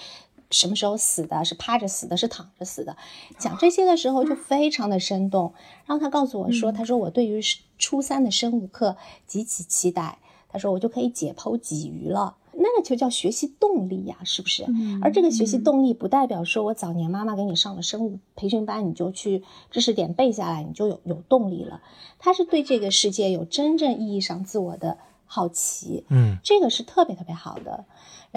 [0.50, 1.44] 什么时候死的？
[1.44, 2.96] 是趴着死的，是躺着死的？
[3.38, 5.54] 讲这些的时候就非常的生动。
[5.86, 7.42] 然后他告诉我说：“他说我对于
[7.78, 10.20] 初三的生物课极其期待。
[10.50, 14.66] 他说我就可以解剖鲫鱼了，那个就叫学习动力呀，是不是？
[15.02, 21.82] 而这个学习动力不代表说我早年妈妈给你上了生物培训班，你就去知识点背下来，你就有有动力了。
[22.18, 27.84] 他是对这个世界有真正意义上自我的好奇，嗯，这个是特别特别好的。”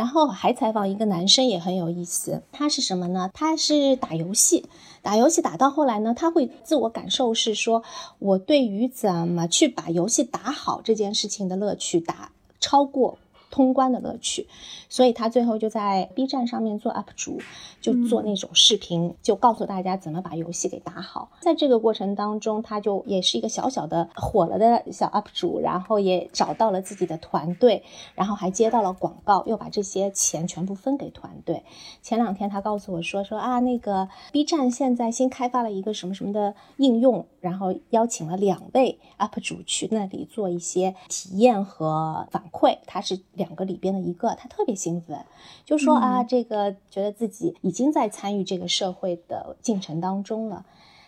[0.01, 3.31] 然后还采访一个男生也很有意思，他是什么呢？
[3.35, 4.65] 他是打游戏，
[5.03, 7.83] 打游戏打到后来呢，他会自我感受是说，
[8.19, 13.19] 我对于怎么去把游戏打好这件事情的乐趣，打超过。
[13.51, 14.47] 通关的乐趣，
[14.89, 17.39] 所以他最后就在 B 站上面做 UP 主，
[17.81, 21.33] 就做那种视频，就告诉大家怎么把游戏给打好。
[21.41, 27.83] 在这个过程当中，他就也是一个小小的火了的小 UP 主，然后也找到了自己的团队，
[28.15, 31.65] 然后还接到了广告，又把这些钱全部分给团队。
[32.03, 43.19] 前两天他告诉我说说啊，那个 B 站现在新开发了一个什么什么的应用，然后邀请了两位 UP 主去那里做一些体验和反馈，他是。
[43.41, 45.25] 两个里边的一个，他特别兴奋，
[45.65, 50.67] 就说啊，这个觉得自己已经在参与这个社会的进程当中了。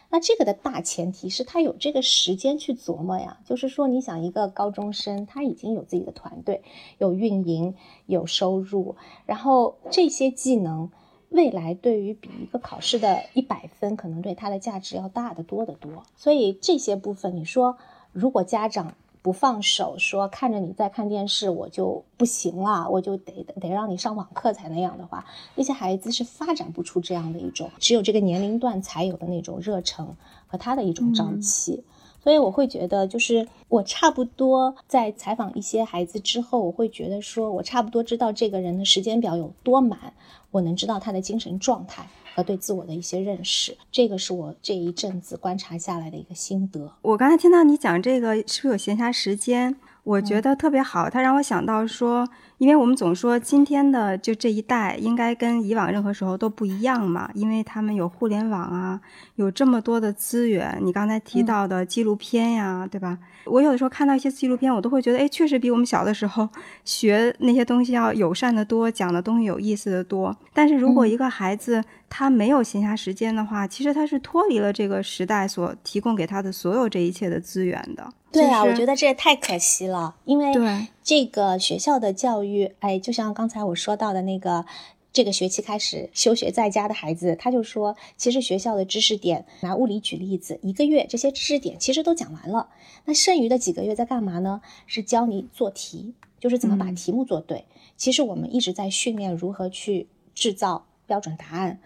[0.09, 3.39] 那这个的大前提是他有这个时间去琢磨呀。
[3.45, 6.63] 就是说，你想一个高中生，他已经有自己的团队，
[6.99, 7.75] 有运营，
[8.07, 10.91] 有收入，然后这些技能，
[11.29, 16.05] 未来对于比一个考试的一百分，可能对他的价值要大得多得多。
[16.17, 17.77] 所以这些部分，你说
[18.13, 18.95] 如果家长。
[19.23, 30.17] 不放手，说看着你在看电视，我就不行了，我就得得让你上网课才那样的话，那些孩子是发展不出这样的一种，只有这个年龄段才有的那种热忱
[30.49, 31.85] 和他的一种朝气。
[32.21, 40.13] 所以我会觉得，就是我差不多在采访一些孩子之后，我会觉得说我差不多知道这个人的时间表有多满，
[40.53, 42.07] 我能知道他的精神状态。
[42.35, 46.93] 和对自我的一些认识，这个是我这一阵子观察下来的一个心得。
[47.03, 49.77] 我刚才听到你讲这个，是不是有闲暇时间？
[50.05, 52.29] 我觉得特别好，它让我想到说。
[52.59, 59.01] 因为我们总说今天的就这一代应该跟以往任何时候都不一样嘛，因为他们有互联网啊，
[59.35, 60.79] 有这么多的资源。
[60.81, 63.19] 你刚才提到的纪录片呀，对吧？
[63.47, 66.49] 我有的时候看到一些纪录片，我都会觉得，哎，确实比我们小的时候
[66.85, 70.37] 学那些东西要友善的多，讲的东西有意思的多。
[70.55, 71.83] 但是如果一个孩子
[72.15, 78.13] 他没有闲暇时间的话，其实他是脱离了这个时代所提供给他的所有这一切的资源的。
[78.31, 84.67] 对啊，我觉得这也太可惜了，因为对这个学校的教育，哎，就像刚才我说到的那个。
[85.15, 92.71] 这个学期开始休学在家的孩子，他就说，其实学校的知识点，拿物理举例子，一个月这些知识点其实都讲完了，
[93.05, 94.63] 那剩余的几个月在干嘛呢？
[94.87, 97.67] 是教你做题，就是怎么把嗯题目做对。
[97.95, 101.79] 其实我们一直在训练如何去制造标准答案，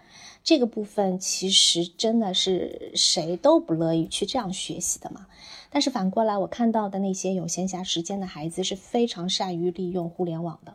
[0.45, 5.27] 这个部分其实真的是谁都不乐意去这样学习的嘛。
[5.69, 10.75] 但是反过来，我看到的那些有闲暇时间的孩子是非常善于利用互联网的。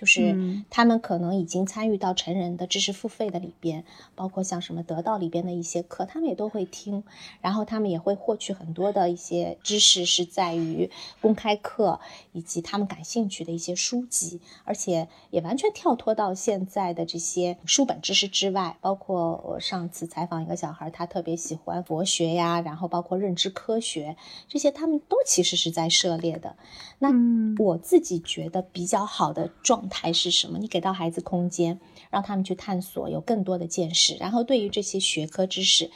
[0.00, 3.84] 就是嗯他们可能已经参与到成人的知识付费的里边，
[4.14, 7.04] 包括像什么得到里边的一些课，他们也都会听，
[7.42, 10.90] 然后他们也会获取很多的一些知识，是在于
[11.20, 12.00] 公开课
[12.32, 18.78] 以及他们感兴趣的一些书籍，而且也完全跳脱到现在的这些书本知识之外。
[18.80, 24.16] 包括我上次采访一个小孩，他特别喜欢佛学呀，然后包括认知科学
[24.48, 26.56] 这些，他们都其实是在涉猎的。
[27.00, 30.58] 那嗯我自己觉得比较好的状台是什么？
[30.58, 31.78] 你给到孩子空间，
[32.08, 35.90] 让他们去探索，有更多的见识，然后对于这些学科知识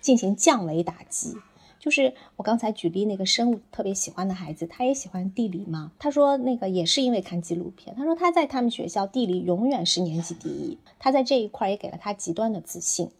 [0.00, 1.34] 进行降维打击。
[1.78, 5.92] 就是我刚才举例那个生物特别喜欢的孩子，他也喜欢地理嘛。
[5.98, 13.10] 他说那个也是因为看纪录片，他说他在他们学校地理永远是年级第一，他在这一块也给了他极端的自信。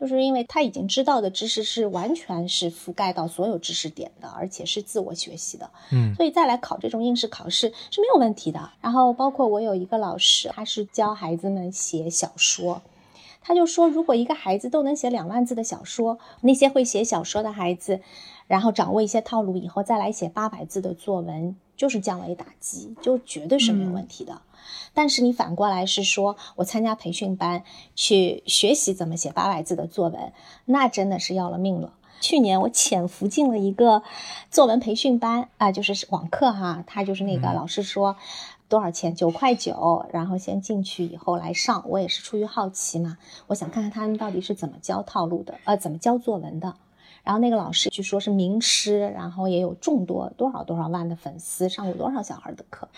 [0.00, 8.70] 就是因为他已经知道的知识是完全是覆盖到所有知识点的，而且是自我学习的，嗯所以再来考这种应试考试是没有问题的。
[8.80, 12.80] 然后包括我有一个老师，他是教孩子们写小说，
[13.42, 18.00] 他就说，如果一个孩子都能写两万字的小说，那些会写小说的孩子，
[18.46, 24.40] 然后掌握一些套路以后，再来写八百字的作文，就是降维打击，就绝对是没有问题的。
[24.94, 27.64] 但是你反过来是说，我参加培训班
[27.94, 30.32] 去学习怎么写八百字的作文，
[30.64, 31.92] 那真的是要了命了。
[32.20, 34.02] 去年我潜伏进了一个
[34.50, 38.16] 作文培训班啊、就是网课哈，他就是那个嗯老师说。
[38.70, 39.16] 多少钱？
[39.16, 41.82] 九块九，然后先进去以后来上。
[41.88, 43.18] 我也是出于好奇嘛，
[43.48, 46.76] 我想看看他们到底是怎么教套路的，呃，怎么教作文的。
[47.22, 52.88] 然后那个老师据说是名师，然后也有众多多少多少万的粉丝，上过多少小孩的课，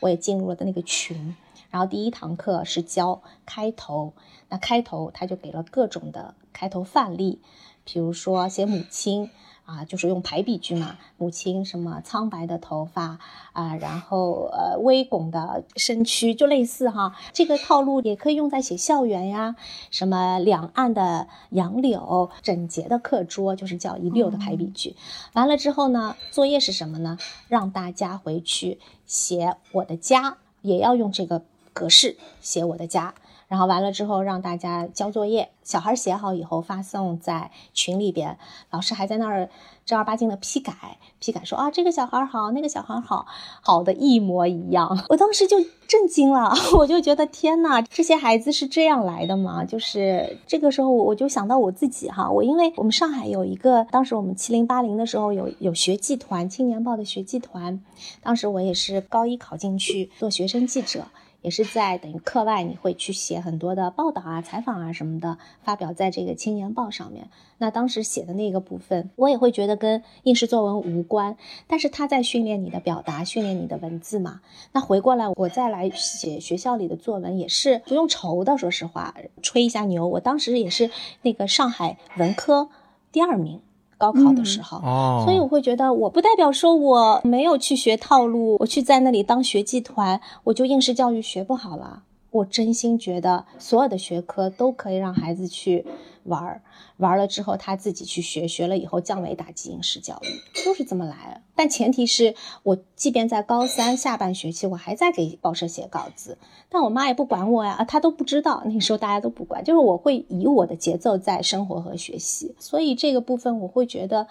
[0.00, 1.36] 我也进入了的那个群。
[1.70, 4.12] 然后第一堂课是教开头，
[4.48, 7.40] 那开头他就给了各种的开头范例，
[7.84, 9.30] 比如说写母亲
[9.66, 13.18] 啊，就是用排比句嘛，母亲什么苍白的头发
[13.52, 19.56] 啊，然后呃微拱的身躯，就类似哈，这个套路也可以用在写校园呀，
[19.90, 24.94] 什么两岸的杨柳，整洁的课桌，就是叫一溜的排比句。
[25.32, 27.18] 完了之后呢，作业是什么呢？
[27.48, 31.42] 让大家回去写我的家，也要用这个
[31.72, 33.14] 格式写我的家。
[33.48, 38.38] 然后完了之后，让大家交作业，小孩写好以后发送在群里边，
[38.70, 39.48] 老师还在那儿
[39.84, 43.26] 正儿八经的批改，批改说啊这个小孩好，那个小孩好，
[43.60, 44.98] 好的一模一样。
[45.10, 49.64] 我当时就震惊了， 我就觉得天呐，这些孩子是这样来的吗？
[49.64, 57.80] 就是这个时候我就想到我自己哈，我因为我们上海有一个，当时我们七零八零的时候有有学记团，青年报的学记团，
[58.20, 61.04] 当时我也是高一考进去做学生记者。
[61.42, 67.28] 也是在等于课外，你会去写很多的报道啊、采访啊什么的，发表在这个青年报上面。
[67.58, 74.40] 那当时写的那个部分，我也会觉得跟应试作文无关，但是他在训练你的表达，训练你的文字嘛。
[74.72, 78.58] 那回过来，我再来写学校里的作文，也是不用愁的。
[78.58, 80.90] 说实话，吹一下牛，我当时也是
[81.22, 82.68] 那个上海文科
[83.12, 83.60] 第二名。
[83.98, 92.02] 高考的时候，哦，所以我会觉得，我不代表说我没有去学套路，我去在那里当学技团，我就应试教育学不好了。
[92.30, 95.86] 我真心觉得，所有的学科都可以让孩子去
[96.26, 96.62] 玩儿，
[96.98, 101.40] 玩了之后他自己去学，学了以后降维打击应试教育，就是这么来的。
[101.54, 106.36] 但前提是我即便在高三下半学期，我还在给报社写稿子，
[106.68, 114.26] 但我妈也不管我呀，她都不知道，那时候大家都不管，就是我会以我的节奏在生活和学习，所以这个部分我会觉得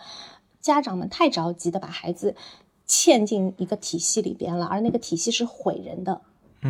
[0.62, 2.36] 家长们太着急的把孩子
[2.88, 6.22] 嵌进一个体系里边了，而那个体系是毁人的。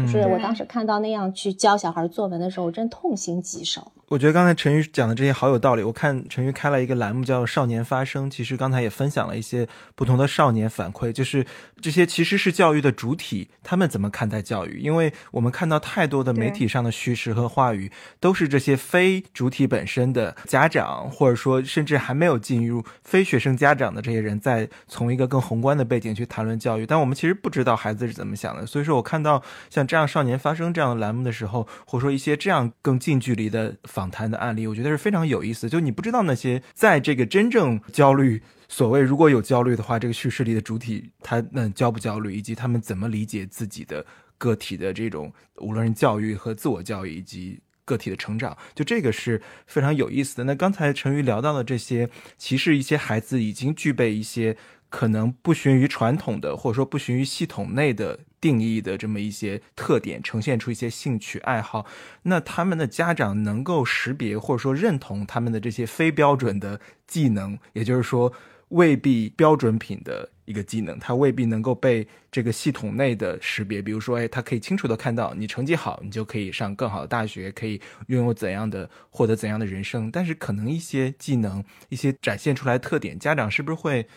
[0.01, 3.91] 就是我当时看到那样去教小孩作文的时候，我真痛心疾首。
[4.07, 5.81] 我觉得刚才陈宇讲的这些好有道理。
[5.81, 11.43] 我看陈宇开了一个栏目叫“少年发声”，其实刚才也分享了一些不同的少年反馈，就是
[11.81, 14.79] 这些其实是教育的主体，他们怎么看待教育？
[14.79, 26.85] 因为我们看到太多的媒体上的叙事和话语，都是这些非主体本身的家长，或者说甚至还没有进入非学生家长的这些人，在从一个更宏观的背景去谈论教育。
[26.85, 28.67] 但我们其实不知道孩子是怎么想的。
[28.67, 29.41] 所以说我看到
[29.71, 33.75] 像这样“少年发声”这样的栏目的时候，或者说一些这样更近距离的。
[33.85, 35.69] 访谈的案例，我觉得是非常有意思。
[35.69, 44.05] 就你不知道那些在这个真正焦虑，所谓如果有焦虑的话，这个叙事里的主体他们焦不焦虑，以及他们怎么理解自己的
[44.37, 50.43] 个体的这种无论是教育和自我教育，以及个体的成长，就这个是非常有意思的。
[50.43, 54.57] 那刚才陈瑜聊到的这些，其实一些孩子已经具备一些。
[54.87, 61.83] 可能不循于传统的，或者说不循于系统内的定义的这么一些特点，呈现出一些兴趣爱好。
[62.21, 68.31] 那他们的家长能够识别或者说认同他们的这些非标准的技能，也就是说
[68.67, 73.81] 未必标准品的一个技能，他未必能够被这个系统内的识别。
[73.81, 80.11] 比如说，哎，他可以清楚的看到你成绩好，你就可以上更好的大学，可以拥有怎样的获得怎样的人生。
[80.11, 84.07] 但是可能一些技能，一些展现出来特点，家长是不是会？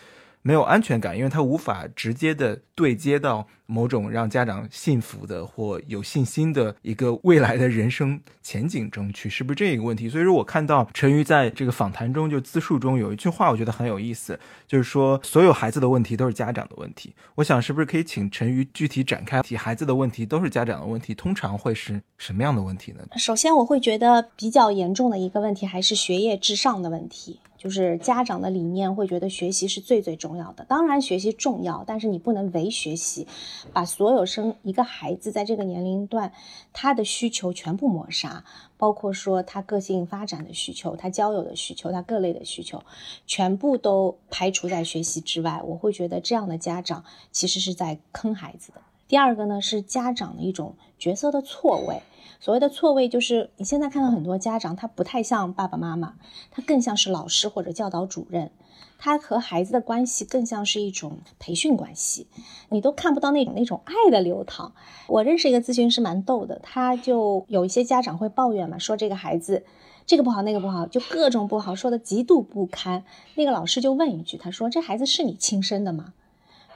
[0.41, 10.07] 没有安全感，因为他无法直接的对接到某种让家长信服的或有信心的一个未来的人生前景中去，是不是这一个问题？
[10.09, 17.13] 所以说我看到陈瑜在这个访谈中就自述中有一句话，我觉得很有意思，就是说所有孩子的问题都是家长的问题。
[17.35, 23.05] 我想是不是可以请陈瑜具体展开提孩子的问题都是家长的问题，通常会是什么样的问题呢？
[23.17, 27.39] 首先，我会觉得比较严重的一个问题还是学业至上的问题。
[27.59, 33.27] 就是家长的理念会觉得学习是最最重要的，当然学习重要，但是你不能唯学习，
[33.73, 36.31] 把所有生一个孩子在这个年龄段
[36.71, 38.45] 他的需求全部抹杀，
[38.77, 42.81] 包括说他个性发展的需求、他交友的需求、他各类的需求，
[43.27, 45.61] 全部都排除在学习之外。
[45.65, 47.03] 我会觉得这样的家长
[47.33, 48.81] 其实是在坑孩子的。
[49.09, 52.01] 第二个呢是家长的一种角色的错位。
[52.39, 56.15] 所谓的错位，就是你现在看到很多家长，他不太像爸爸妈妈，
[56.51, 58.49] 他更像是老师或者教导主任，
[58.97, 62.27] 他和孩子的关系更像是一种培训关系，
[62.69, 64.73] 你都看不到那种那种爱的流淌。
[65.07, 69.65] 我认识一个咨询师，蛮逗的，他就有一些家长会抱怨嘛，说这个孩子
[70.05, 73.03] 这个不好那个不好，就各种不好，说的极度不堪。
[73.35, 76.13] 那个老师就问一句，他说：“这孩子是你亲生的吗？”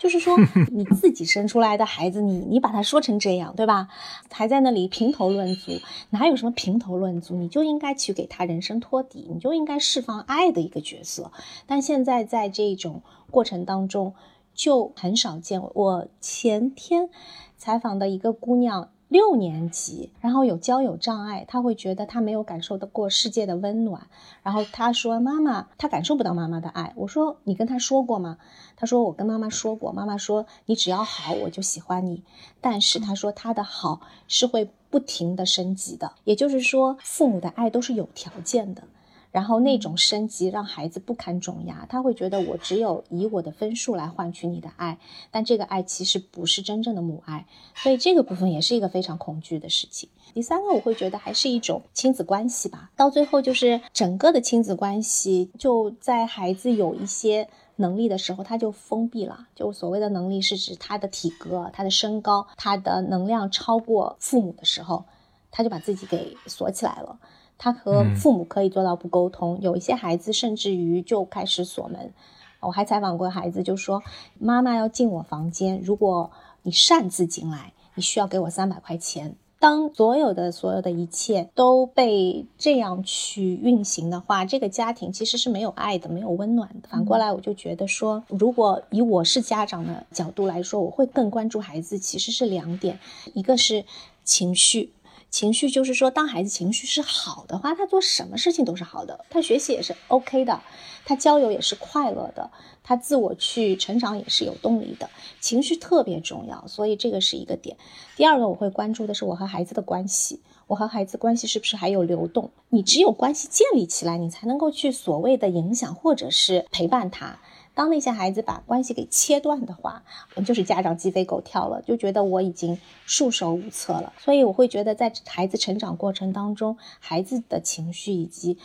[0.03, 0.35] 就是说，
[0.69, 3.87] 你自己生出来的孩子，你你把他说成这样，对吧？
[4.29, 5.71] 还在那里评头论足，
[6.09, 7.37] 哪有什么评头论足？
[7.37, 11.31] 你就应该去给他人生托底，你就应该释放爱的一个角色。
[11.65, 13.01] 但现在在这种
[13.31, 14.13] 过程当中，
[14.53, 15.61] 就很少见。
[15.73, 17.09] 我前天
[17.57, 18.89] 采访的一个姑娘。
[19.09, 24.07] 六年级，然后有交友障碍，他会觉得他没有感受得过世界的温暖。
[24.41, 28.39] 然后他说：“妈妈，他感受不到妈妈的爱。”我说：“你跟他说过吗？”
[28.83, 32.21] 他说：“我跟妈妈说过，妈妈说你只要好，我就喜欢你。
[32.59, 38.83] 但是他说他的好是会不停的升级的，也就是说，父母的爱都是有条件的。”
[39.31, 44.99] 然后那种升级让孩子不堪重压，他会觉得我只有以我的分数来换取你的爱，
[45.31, 50.09] 但这个爱其实不是真正的母爱，所以这个部分也是一个非常恐惧的事情。
[50.35, 59.47] 第三个，我会觉得还是一种亲子关系吧，到最后就是整个的亲子关系就在孩子有一些能力的时候，他就封闭了。
[59.55, 65.05] 就所谓的能力是指他的体格、他的身高、他的能量超过父母的时候，
[65.51, 67.19] 他就把自己给锁起来了。
[67.57, 72.13] 他和父母可以做到不沟通，有一些孩子甚至于就开始锁门。
[72.59, 74.03] 我还采访过孩子，就说
[74.39, 76.31] 妈妈要进我房间，如果
[76.63, 79.35] 你擅自进来，你需要给我三百块钱。
[79.63, 86.89] 当所有的所有的一切都被这样去运行的话，这个家庭其实是没有爱的，没有温暖的。
[86.89, 92.99] 反过来，我就觉得说，如果以我是家长的角度来说，我会更关注孩子，其实是两点，
[93.33, 93.85] 一个是
[94.25, 94.91] 情绪。
[95.33, 100.61] 情绪就是说，当孩子情绪是好的话，他做什么事情都是好的，他学习也是 OK 的，
[101.05, 102.51] 他交友也是快乐的，
[102.83, 105.09] 他自我去成长也是有动力的。
[105.41, 107.77] 情绪特别重要，所以这个是一个点。
[108.15, 112.51] 第二个，我会关注的是我和孩子的关系，我和孩子关系是不是还有流动？
[112.69, 117.39] 你只有关系建立起来，你才能够去所谓的影响或者是陪伴他。
[117.75, 120.03] 当那些孩子把关系给切断的话，
[120.35, 124.13] 我就是家长鸡飞狗跳了，就觉得我已经束手无策了。
[124.19, 128.57] 所以我会觉得，在孩子成长过程当中，孩子的情绪以及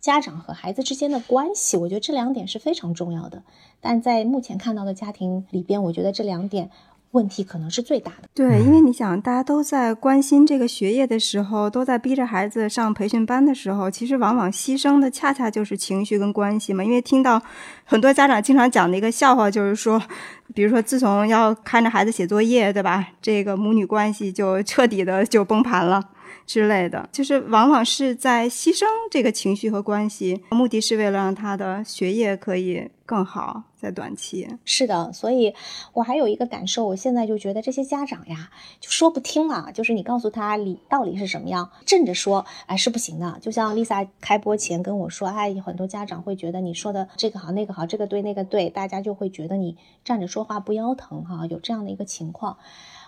[0.00, 3.42] 家长和孩子之间的关系，我觉得这两点是非常重要的。
[3.80, 6.70] 但在目前看到的家庭里边，我觉得这两点
[7.12, 8.28] 问题可能是最大的。
[8.34, 16.84] 对，因为你想，大家都在关心这个学业的时候，都在逼着孩子上培训班的时候，其实往往牺牲的恰恰就是情绪跟关系嘛。
[16.84, 17.40] 因为听到
[17.84, 20.02] 很多家长经常讲的一个笑话，就是说，
[20.54, 23.06] 比如说自从要看着孩子写作业，对吧？
[23.22, 26.02] 这个母女关系就彻底的就崩盘了。
[26.46, 34.48] 之类的，就是往往是在牺牲这个情绪和关系，目的是为了让他的学业可以更好，在短期。
[34.64, 35.52] 是的，所以
[35.92, 43.38] 我还有一个感受，我现在就觉得这些家长呀，就说不听了，就是你告诉他理道理是什么样，正着说，哎是不行的。
[43.40, 52.56] 就像 Lisa 开播前跟我说，哎，很多家长会觉得你说的这个好那个好，这个对那个对，大家就会觉得你站着说话不腰疼哈，有这样的一个情况。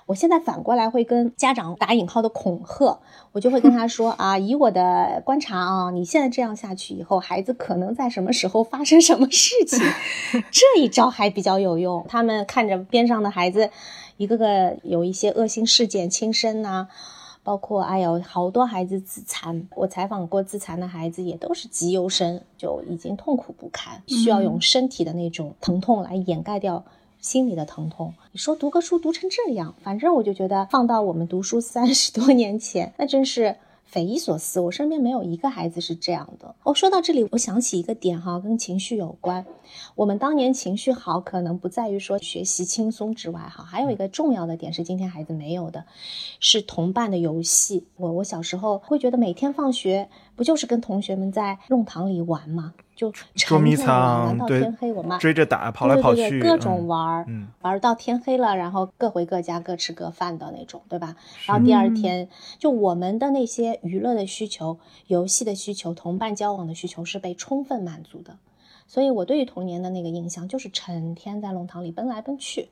[0.08, 2.98] 我现在反过来会跟家长打引号的恐吓，
[3.32, 9.78] 我就会跟他说啊，以我的观察啊，你现在这样下去以后，孩子可能在什么时候发生什么事情，
[10.50, 12.06] 这一招还比较有用。
[12.08, 13.68] 他们看着边上的孩子，
[14.16, 16.88] 一个个有一些恶性事件轻生呐，
[17.42, 26.82] 包括哎呦好多孩子自残，我采访过自残的孩子，也都是急优生，就已经痛苦不堪，需要用身体的那种疼痛来掩盖掉。
[27.20, 34.60] 心里的疼痛，你说读个书读成这样，反正我就觉得放到我们读书三十多年前， 那真是匪夷所思。
[34.60, 36.54] 我身边没有一个孩子是这样的。
[36.62, 39.44] 哦，说到这里，我想起一个点哈，跟情绪有关。
[39.94, 45.84] 我们当年情绪好，可能不在于说学习轻松之外，哈，还有一个重要的点是今天孩子没有的，
[46.38, 47.86] 是同伴的游戏。
[47.96, 52.74] 我我小时候会觉得每天放学不就是跟同学们在弄堂里玩吗？
[52.98, 57.26] 就捉迷藏，到天黑，我妈追着打，跑来跑去，各种玩儿，
[57.62, 61.14] 玩到天黑了，然后各回各家，各吃各饭的那种，对吧？
[61.46, 62.28] 然后第二天，
[62.58, 68.36] 就我们的那些娱乐的需求、游戏的需求、同伴交往的需求是被充分满足的。
[68.88, 72.68] 所以我对于童年的那个印象就是成天在弄堂里奔来奔去。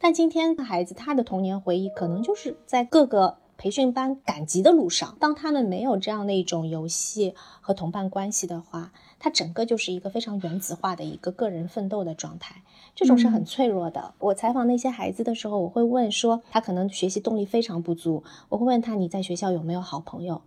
[0.00, 3.36] 但今天的孩子，他的童年回忆可能就是在各个。
[3.60, 8.90] 培训班赶集的路上，当他们没有这样的一种游戏和同伴关系的话，
[9.20, 12.62] 他整个就是一个非常原子化的一个个人奋斗的状态，
[12.96, 14.14] 这种是很脆弱的。
[14.18, 20.42] 我采访那些孩子的时候，我会问说，他可能学习动力非常不足，我会问他你在学校有没有好朋友？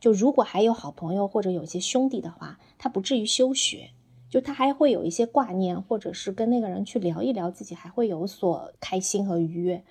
[0.00, 3.90] 就如果还有好朋友或者有些兄弟的话，他不至于休学。
[4.36, 9.82] 就他还会有一些挂念，或者是跟那个人去聊一聊，自己还会有所开心和愉悦。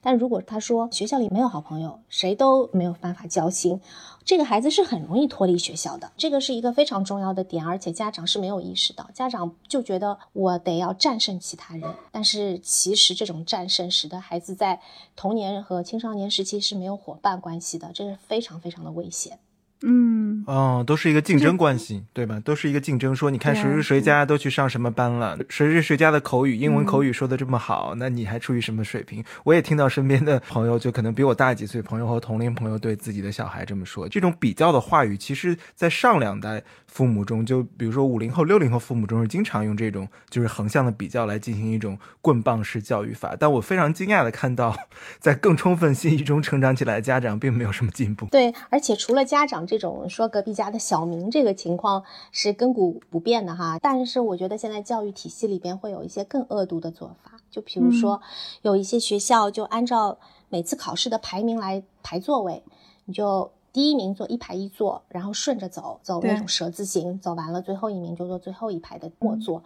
[0.00, 3.78] 但如果他说学校里没有好朋友，谁都没有办法交心，
[4.24, 6.12] 这个孩子是很容易脱离学校的。
[6.16, 14.80] 这个是一个非常重要的点，而且家长是没有意识到，家长就觉得我得要战胜其他人，但是其实这种战胜使得孩子在
[15.14, 19.38] 童年和青少年时期是没有伙伴关系的，这是非常非常的危险。
[19.82, 22.38] 嗯，哦，都是一个竞争关系，对吧？
[22.40, 23.16] 都是一个竞争。
[23.16, 29.24] 说你看谁谁谁家都去上什么班了，谁谁谁家的口语英文口语说的这么好，那你还处于什么水平？
[29.44, 34.08] 我也听到身边的朋友，就可能比我大几岁朋友和同龄朋友对自己的小孩这么说。
[34.08, 43.36] 这种比较的话语，其实在上两代父母中，就比如说五零后、六零后父母中是经常用这种就是横向的比较来进行一种棍棒式教育法。
[43.38, 44.76] 但我非常惊讶的看到，
[45.20, 48.26] 在更充分信息中成长起来的家长，并没有什么进步。
[48.26, 49.60] 对，而且除了家长。
[49.70, 58.20] 这种说隔壁家的小明这个情况是亘古不变的哈，但是我觉得现在教育体系里边会有一些更恶毒的做法，就比如说
[58.62, 60.18] 有一些学校就按照
[60.48, 62.64] 每次考试的排名来排座位，
[63.04, 63.52] 你就。
[63.72, 69.62] 第一名坐一排一坐，然后顺着走，走那种蛇字形，走完了最后一名就坐最后一排的末座，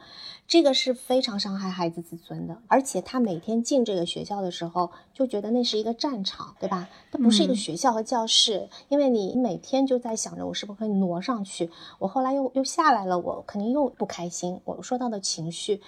[0.46, 2.58] 这个是非常伤害孩子自尊的。
[2.68, 6.88] 而且他每天进这个学校的时候，就觉得那是一个战场，对吧？
[7.10, 14.60] 它不是一个学校和教室，因为你每天就在想着我是不是可以挪上去，我后来又又下来了，我肯定又不开心。
[14.64, 15.80] 我说到的情绪，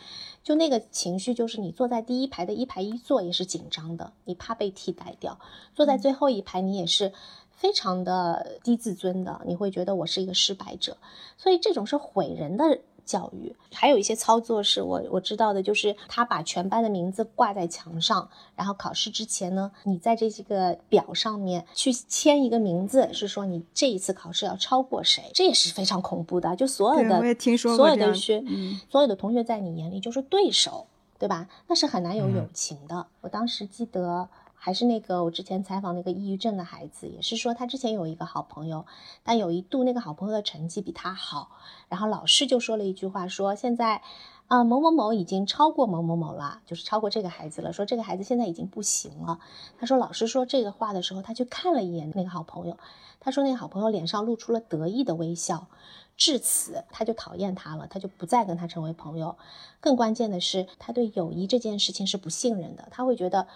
[0.42, 5.38] 就那个情绪，就是你坐在第一排的一排一座也是紧张的，你怕被替代掉；
[5.74, 7.12] 坐在最后一排，你也是。
[7.56, 10.96] 非常的低自尊的，你会觉得我是一个失败者，
[11.38, 13.56] 所以这种是毁人的教育。
[13.72, 26.54] 还有一些操作是我我知道的，就是他把全班的名字挂在墙上，然后考试之前呢，你在这几个表上面去签一个名字，是说你这一次考试要超过谁，这也是非常恐怖的。
[26.56, 28.44] 就所有的，我也听说所有的学，
[28.90, 30.86] 所有的同学在你眼里就是对手，
[31.18, 31.48] 对吧？
[31.68, 33.06] 那是很难有友情的。
[33.22, 34.28] 我当时记得。
[34.66, 38.84] 还是那个我之前采访那个抑郁症的孩子，也是说他之前有一个好朋友，
[39.22, 41.52] 但有一度那个好朋友的成绩比他好，
[41.88, 44.02] 然后老师就说了一句话，说现在
[44.48, 47.72] 啊，某某某已经超过某某某了，就是超过这个孩子了。
[47.72, 49.38] 说这个孩子现在已经不行了。
[49.78, 52.76] 他说老师说这个话的时候，他去看了一眼那个好朋友，
[53.20, 55.68] 他说那个好朋友脸上露出了得意的微笑。
[56.16, 59.36] 至此，他就讨厌他了，他就不再跟他成为朋友。
[59.80, 63.46] 更关键的是，他对友谊这件事情是不信任的，他会觉得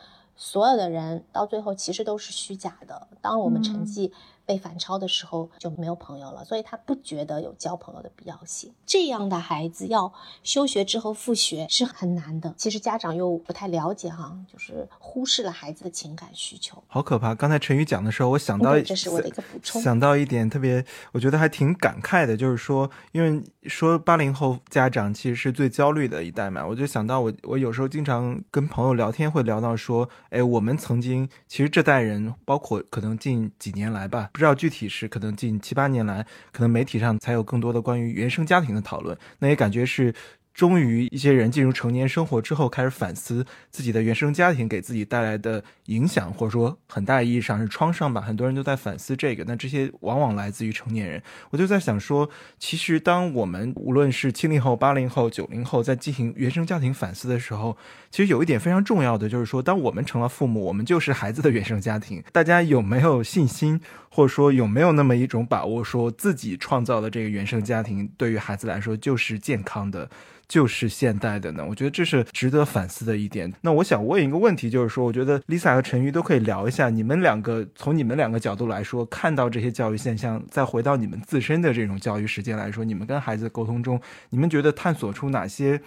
[0.43, 3.07] 所有的人到最后其实都是虚假的。
[3.21, 4.11] 当我们成绩。
[4.51, 8.73] 被反超的时候就没有朋友了，所以他不觉得有交朋友的必要性。
[8.85, 12.53] 这样的孩子要休学之后复学是很难的。
[12.57, 17.33] 其实家长又不太了解哈，就是忽视了孩子的情感需求，好可怕。
[17.33, 34.29] 刚才陈宇讲的时候，我想到这是我的一个补充，想到一点特别，我觉得还挺感慨的，就是说，因为说八零后家长其实是最焦虑的一代嘛，我就想到我我有时候经常跟朋友聊天会聊到说，哎，我们曾经其实这代人，包括可能近几年来吧。
[34.41, 40.15] 不知道具体是可能近七八年来，可能媒体上才有更多的关于原生家庭的讨论，那也感觉是。
[40.53, 48.21] 终于，一些人进入成年生活之后，开始反思自己的原生家庭给自己带来的影响，或者说很大意义上是创伤吧。
[48.21, 49.45] 很多人都在反思这个。
[49.47, 51.23] 那这些往往来自于成年人。
[51.51, 52.29] 我就在想说，
[52.59, 57.77] 其实当我们无论是七零后、八零后、九零后在进行原生家庭反思的时候，
[58.11, 62.23] 其实有一点非常重要的，就是说，当我们成了父母，我们就是孩子的原生家庭。
[62.33, 63.81] 大家有没有信心，
[64.11, 70.11] 或者说有没有那么一种把握，说自己创造的这个原生家庭对于孩子来说就是健康的？
[70.51, 73.53] 就是现代的呢，我觉得这是值得反思的一点。
[73.61, 85.81] 那我想问一个问题，就是说，我觉得 Lisa 和陈瑜都可以聊一下，你们两个从你们两个角度来说，看到这些教育现象，再回到你们自身的这种教育实践来说，你们跟孩子沟通中，你们觉得探索出哪些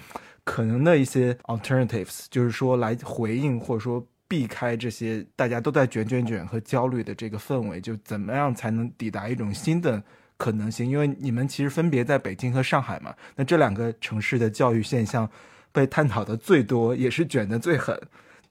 [0.45, 10.01] 可能的一些 alternatives，就是说来回应或者说避开这些大家都在卷卷卷和焦虑的这个氛围，就怎么样才能抵达一种新的？
[10.38, 15.29] 可能性，因为你们其实分别在北京和上海嘛，那这两个城市的教育现象
[15.71, 17.99] 被探讨的最多，也是卷的最狠。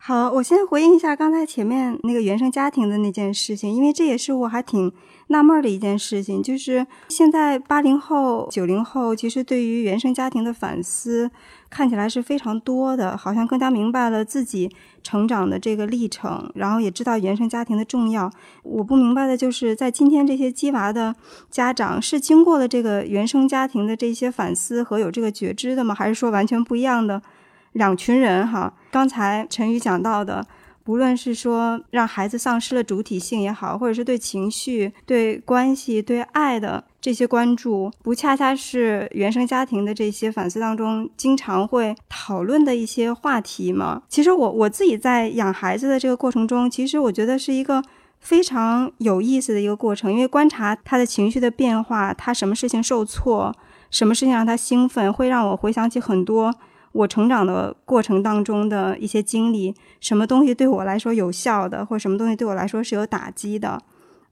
[0.05, 4.93] 好，我先回应一下刚才前面那个原生家庭的那件事情，因为这也是我还挺。
[5.29, 11.31] 纳闷的一件事情就是，现在八零后、九零后其实对于原生家庭的反思
[11.71, 14.71] 看起来是非常多的，好像更加明白了自己
[15.05, 18.31] 成长的这个历程，然后也知道原生家庭的重要。
[18.65, 21.15] 我不明白的就是，在今天这些鸡娃的
[21.49, 25.95] 家长是经过了这个原生家庭的这些反思和有这个觉知的吗？
[25.95, 27.23] 还是说完全不一样的
[27.73, 28.47] 两群人？
[28.47, 30.47] 哈，刚才陈宇讲到的。
[30.85, 44.03] 不论是说让孩子丧失了主体性也好，或者是对情绪、对关系、对爱的这些关注，不恰恰是原生家庭的这些反思当中经常会讨论的一些话题吗？
[44.09, 47.81] 其实我我自己在养孩子的这个过程中，其实我觉得是一个
[48.19, 53.55] 非常有意思的一个过程，因为观察他的情绪的变化，他什么事情受挫，
[53.89, 56.53] 什么事情让他兴奋，会让我回想起很多。
[56.93, 63.81] 我成长的过程当中的一些经历，什么东西对我来说有效的，或什么东西对我来说是有打击的，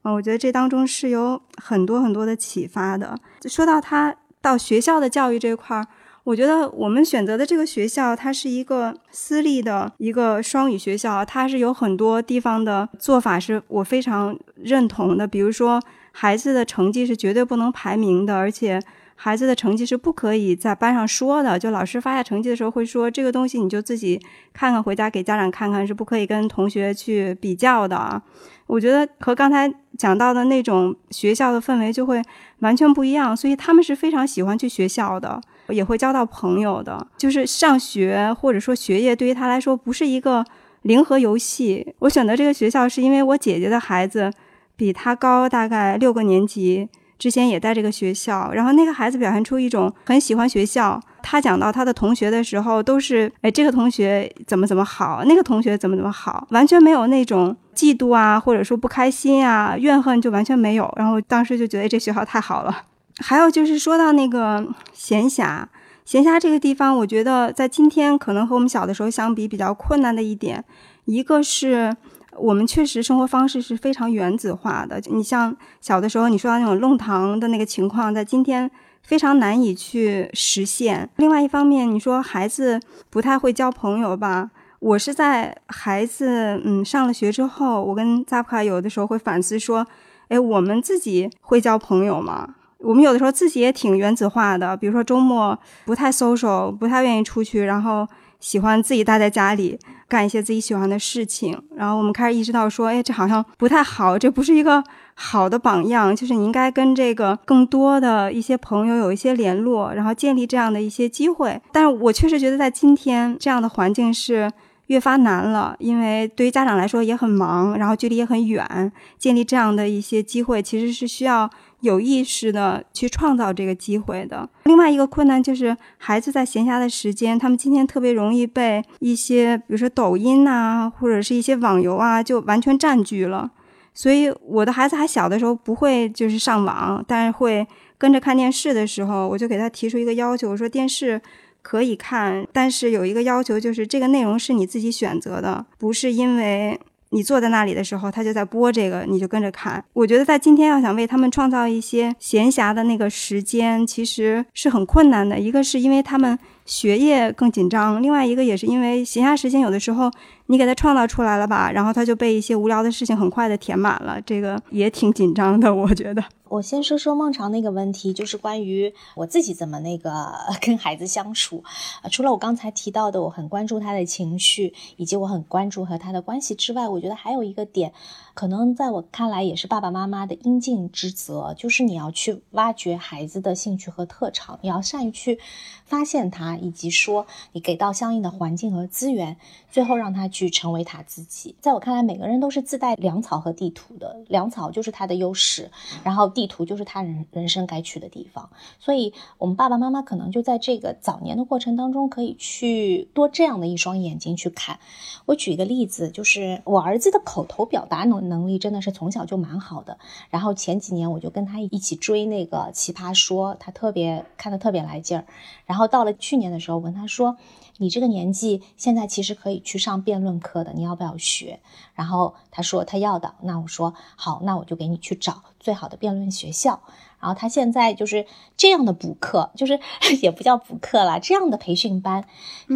[0.03, 3.17] 嗯，我觉得这当中是有很多很多的启发的。
[3.49, 5.87] 说到他到学校的教育这块儿，
[6.23, 15.81] 我觉得我们选择的这个学校，它是一个私立的一个双语学校，它是有很多地方的做法是我非常认同的，比如说
[16.11, 18.79] 孩子的成绩是绝对不能排名的，而且。
[19.23, 24.19] 孩子的成绩是不可以在班上说的，就老师发下成绩的时候会说这个东西你就自己
[24.51, 28.19] 看看，回家给家长看看，是不可以跟同学去比较的啊。
[28.65, 32.19] 我觉得和刚才讲到的那种学校的氛围就会
[32.61, 37.05] 完全不一样，所以他们是非常喜欢去学校的，也会交到朋友的。
[37.15, 40.43] 就是上学或者说学业对于他来说不是一个
[40.81, 41.93] 零和游戏。
[41.99, 44.31] 我选择这个学校是因为我姐姐的孩子
[44.75, 46.89] 比他高大概六个年级。
[47.21, 50.99] 之前也在这个学校，然后那个孩子表现出一种很喜欢学校。
[51.21, 60.91] 他讲到他的同学的时候，都是哎，这个同学怎么怎么好，那个同学怎么怎么好，完全没有那种嫉妒啊，或者说不开心啊、怨恨就完全没有。
[60.97, 62.85] 然后当时就觉得这学校太好了。
[63.19, 65.63] 还有就是说到那个闲暇，
[66.03, 70.65] 闲暇这个地方，我觉得在今天可能和我们小的时候相比比较困难的一点，
[71.05, 71.95] 一个是。
[72.41, 74.99] 我们确实生活方式是非常原子化的。
[75.11, 78.69] 你像小的时候你说到那种弄堂的那个情况，在今天
[79.03, 81.07] 非常难以去实现。
[81.17, 82.79] 另外一方面，你说孩子
[83.11, 84.49] 不太会交朋友吧？
[84.79, 89.85] 我是在孩子嗯上了学之后，我跟扎普卡有的时候会反思说，
[90.29, 92.55] 哎，我们自己会交朋友吗？
[92.79, 98.07] 我们有的时候自己也挺原子化的，比如说周末不太 social，不太愿意出去，然后。
[98.41, 99.79] 喜欢自己待在家里
[100.09, 104.83] 干一些自己喜欢的事情，然后我们开始意识到说，哎，这好像不太好，这不是一个
[105.13, 111.61] 好的榜样，就是你应该跟这个更多的一些朋友有一些联络，然后建立这样的一些机会。
[111.71, 114.51] 但是我确实觉得在今天这样的环境是
[114.87, 121.49] 越发难了，因为对于家长来说也很忙，然后距离也很远，建立这样的一些机会其实是需要。
[121.81, 124.49] 有意识的去创造这个机会的。
[124.63, 133.51] 另外一个困难就是，孩子在闲暇的时间，他们今天特别容易被一些，比如说抖音啊，或者是一些网游啊，就完全占据了。
[133.93, 137.67] 所以我的孩子还小的时候不会就是上网，但是会
[137.97, 141.21] 跟着看电视的时候，我就给他提出一个要求，我说电视
[141.61, 146.79] 可以看，但是有一个要求就是这个内容是你自己选择的，不是因为。
[147.11, 149.83] 你坐在那里的时候，他就在播这个，你就跟着看。
[149.93, 155.39] 我觉得在今天要想为他们创造一些闲暇的那个时间，其实是很困难的。
[155.39, 160.09] 一个是因为他们学业更紧张，另外一个也是因为闲暇时间有的时候
[160.51, 166.21] 你给他创造出来了吧，然后他就被一些无聊的事情很快的填满了，这个也挺紧张的，我觉得。
[166.49, 171.63] 我先说说孟尝那个问题，就是关于我自己怎么那个 跟孩子相处。
[172.11, 177.93] 除了我刚才提到的，我很关注他的情绪，以及我很关注和他的关系之外，我觉得还有一个点，
[178.33, 185.39] 可能在我看来也是爸爸妈妈的应尽之责，就是你要去挖掘孩子的兴趣和特长，你要善于去
[185.85, 189.37] 发现他，以及说你给到相应的环境和资源，
[189.71, 191.55] 最后让他去去成为他自己。
[191.61, 195.69] 在我看来，每个人都是自带粮草和地图的，粮草就是他的优势，
[196.03, 196.31] 然后。
[196.33, 204.79] 地图就是他人人生该去的地方，所以我们爸爸妈妈可能就在这个早年的过程当中，可以去多这样的一双眼睛去看。
[205.25, 209.99] 我举一个例子，就是我儿子的口头表达能能力真的是从小就蛮好的。
[210.29, 215.25] 然后前几年我就跟他一起追那个《奇葩说》，他特别看的特别来劲儿。
[215.65, 217.35] 然后到了去年的时候，我跟他说。
[217.81, 221.59] 你这个年纪，现在其实可以去上辩论课的，你要不要学？
[221.95, 226.83] 然后他说他要的，那我说好，那我就给你去找最好的辩论学校。
[227.21, 228.25] 然后他现在就是
[228.57, 229.79] 这样的补课，就是
[230.21, 232.25] 也不叫补课了，这样的培训班，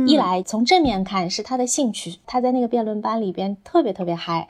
[0.07, 4.47] 一来从正面看是他的兴趣，他在那个辩论班里边特别特别嗨。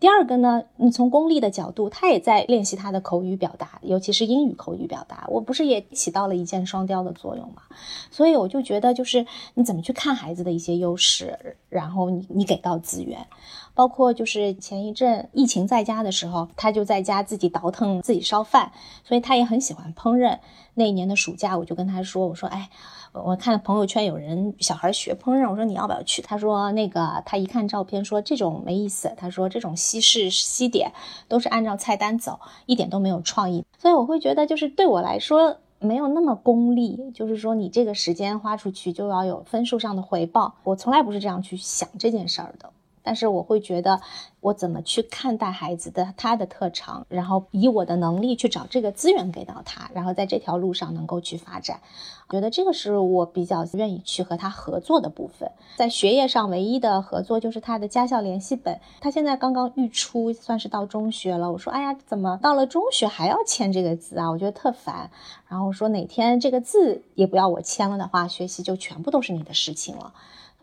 [0.00, 5.24] 第二个呢，你从功利的角度，他也在练习他的口语表达，尤其是英语口语表达。
[5.28, 7.62] 我不是也起到了一箭双雕的作用吗？
[8.10, 9.24] 所以我就觉得，就是
[9.54, 13.26] 你怎么去看孩子的一些优势，然后你你给到资源，
[13.74, 18.72] 包括就是前一阵疫情在家的时候，他就在家自己倒腾自己烧饭，
[19.04, 20.38] 所以他也很喜欢烹饪。
[20.74, 22.70] 那一年的暑假，我就跟他说，我说，哎。
[23.24, 26.20] 我看朋友圈有人小孩学烹饪，我说你要不要去？
[26.20, 30.90] 他说那个他一看照片说这种没意思，他说这种西式西点
[31.28, 33.64] 都是按照菜单走，一点都没有创意。
[33.78, 40.56] 所以我会觉得就是对我来说没有那么功利，就是说你这个时间花出去就要有分数上的回报。
[40.64, 42.72] 我从来不是这样去想这件事儿的。
[43.04, 44.00] 但是我会觉得，
[44.40, 51.80] 我怎么去看待孩子的他的特长，然后以我的能力去找这个资源给到他，然后在这条路上能够去发展，
[52.30, 55.52] 觉得这个是我比较愿意去和他合作的部分。
[55.76, 58.80] 在学业上，唯一的合作就是他的家校联系本。
[59.00, 61.52] 他现在刚刚预初，算是到中学了。
[61.52, 64.30] 我说，哎呀，怎么到了中学还要签这个字啊？
[64.30, 65.10] 我觉得特烦。
[65.46, 70.14] 然后说哪天这个字也不要我签了的话，学习就全部都是你的事情了。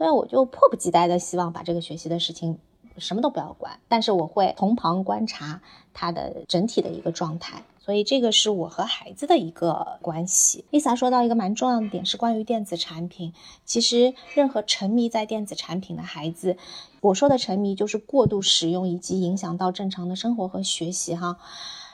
[0.01, 2.57] 所以我就迫不及待的希望把这个学习的事情
[2.97, 5.61] 什么都不要管，但是我会从旁观察
[5.93, 7.61] 他的整体的一个状态。
[7.77, 10.65] 所以这个是我和孩子的一个关系。
[10.71, 13.33] Lisa 说到一个蛮重要的点是关于电子产品。
[13.63, 16.57] 其实任何沉迷在电子产品的孩子，
[17.01, 21.37] 我说的沉迷就是过度使用以及影响到正常的生活和学习哈。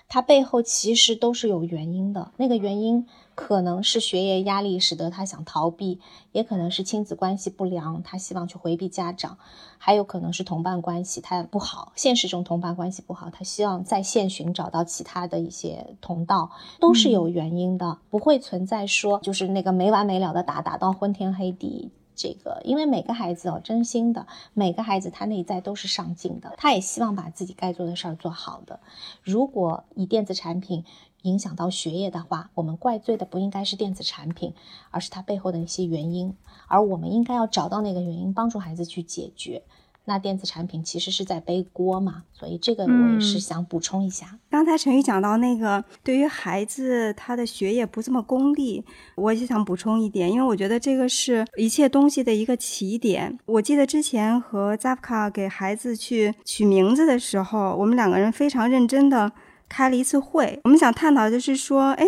[0.08, 3.06] 它背后其实都是有原因的，那个原因
[3.38, 9.38] 可能是学业压力使得他想逃避，也可能是亲子关系不良，他希望去回避家长，
[9.78, 21.92] 还有可能是同伴关系他不好，现实中同伴关系不好，他希望在线寻找到其他的一些同道，都是有原因的，不会存在说就是那个没完没了的打，打到昏天黑地。
[22.20, 24.26] 这个，因为每个孩子哦，真心的，
[24.56, 28.80] 每个孩子他内在都是上进的，他也希望把自己该做的事儿做好的。
[29.22, 30.84] 如果以电子产品
[31.28, 34.54] 影响到学业的话，我们怪罪的不应该是电子产品，
[34.90, 36.34] 而是它背后的一些原因，
[36.68, 39.62] 而我们应该要找到那个原因，帮助孩子去解决。
[40.10, 44.40] 那电子产品其实是在背锅嘛，所以这个我也是想补充一下。
[44.50, 53.38] 刚才陈宇讲到那个，对于孩子他的学业不这么功利，我也想补充一点，因为我觉得这个是一切东西的一个起点。
[53.48, 59.34] 我记得之前和 Zafka 给孩子去取名字的时候，我们两个人非常认真的
[59.70, 62.06] 开了一次会，我们想探讨就是说，哎。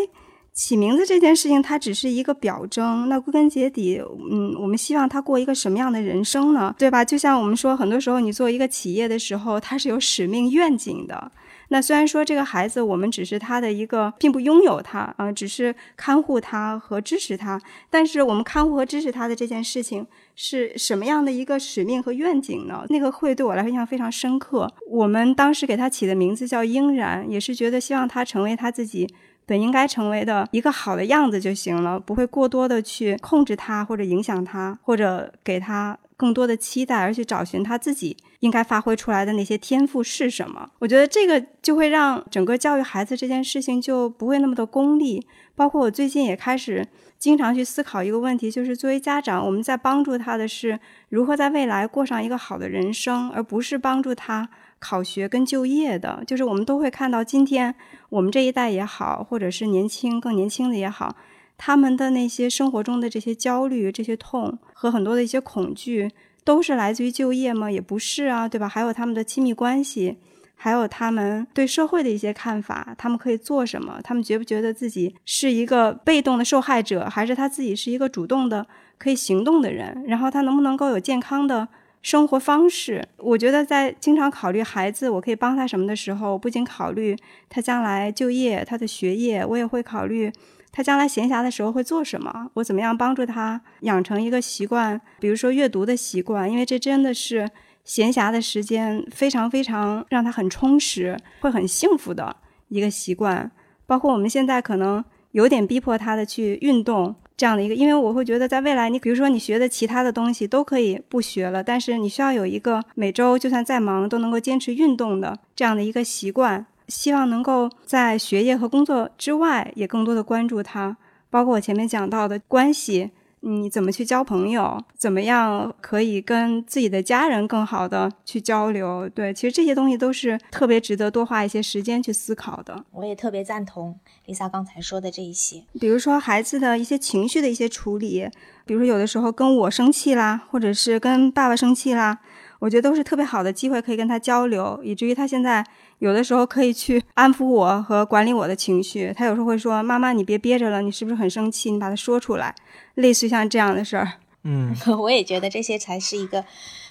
[0.51, 3.07] 起名字这件事情，它只是一个表征。
[3.07, 6.75] 那归根结底，嗯，我们希望他过一个什么样的人生呢？
[6.77, 7.05] 对吧？
[7.05, 11.31] 就像我们说，很多时候你做一个企业的时候，它是有使命愿景的。
[11.69, 17.59] 那虽然说这个孩子我们只是他的一个，并不拥有他啊，只是看护他和支持他，
[17.89, 20.05] 但是我们看护和支持他的这件事情
[20.35, 22.85] 是什么样的一个使命和愿景呢？
[22.89, 24.71] 那个会对我来说印象非常深刻。
[24.87, 29.07] 我们当时给他起的名字叫英然，也是觉得希望他成为他自己。
[29.45, 40.69] 本应该成为的一个好的样子就行了，不会过多的去控制他，或者影响他，或者给他更多的期待，而去找寻他自己应该发挥出来的那些天赋是什么。
[40.79, 45.25] 我觉得这个就会让整个教育孩子这件事情就不会那么的功利。
[45.55, 46.87] 包括我最近也开始
[47.17, 50.79] 经常去思考一个问题，就是作为家长，我们在帮助他的是
[51.09, 54.49] 如何在未来过上一个好的人生，而不是帮助他。
[54.81, 57.75] 考学跟就业的，就是我们都会看到，今天
[58.07, 61.17] 我们这一代也好，或者是年轻更年轻的也好，
[61.57, 66.09] 他们的那些生活中的这些焦虑、这些痛和很多的一些恐惧，
[66.43, 67.69] 都是来自于就业吗？
[67.69, 68.67] 也不是啊，对吧？
[68.67, 70.17] 还有他们的亲密关系，
[70.55, 73.99] 还有他们对社会的一些看法，他们可以做什么？
[74.03, 78.65] 他们觉不觉得自己是一个被动的受害者，还是他自己是一个主动的
[78.97, 80.03] 可以行动的人？
[80.07, 81.67] 然后他能不能够有健康的？
[82.01, 87.13] 生活方式，我觉得在经常考虑孩子我可以帮他什么的时候，不仅考虑
[87.49, 90.31] 他将来就业、他的学业，我也会考虑
[90.71, 97.49] 他将来闲暇的时候会做什么，我怎么样帮助他养成一个习惯，比如说阅读的习惯，因为这真的是
[97.83, 102.35] 闲暇的时间非常非常让他很充实、会很幸福的
[102.67, 103.51] 一个习惯。
[103.85, 107.15] 包括我们现在可能有点逼迫他的去运动。
[107.39, 120.97] 这样的一个，因为我会觉得，在未来，你比如说你学的其他的东西都可以不学了，但是你需要有一个每周就算再忙都能够坚持运动的这样的一个习惯，希望能够在学业和工作之外也更多的关注他，
[121.29, 123.11] 包括我前面讲到的关系。
[123.41, 124.83] 你怎么去交朋友？
[124.97, 129.07] 怎么样可以跟自己的家人更好的去交流？
[129.07, 132.83] 对，其实这些东西都是特别值得多花一些时间去思考的。
[132.91, 138.27] 我也特别赞同 Lisa 刚才说的这一些，比如说孩子的一些情绪的一些处理，
[138.65, 142.19] 比如说有的时候跟我生气啦，或者是跟爸爸生气啦。
[142.59, 145.65] 我觉得都是特别好的机会，可以跟他交流，以至于他现在
[145.99, 149.13] 有的时候可以去安抚我和管理我的情绪。
[149.15, 151.71] 他有时候会说：“妈妈，你别憋着了，你是不是很生气？
[151.71, 152.55] 你把它说出来。”
[152.95, 154.13] 类似于像这样的事儿。
[154.43, 156.43] 嗯， 我也觉得这些才是一个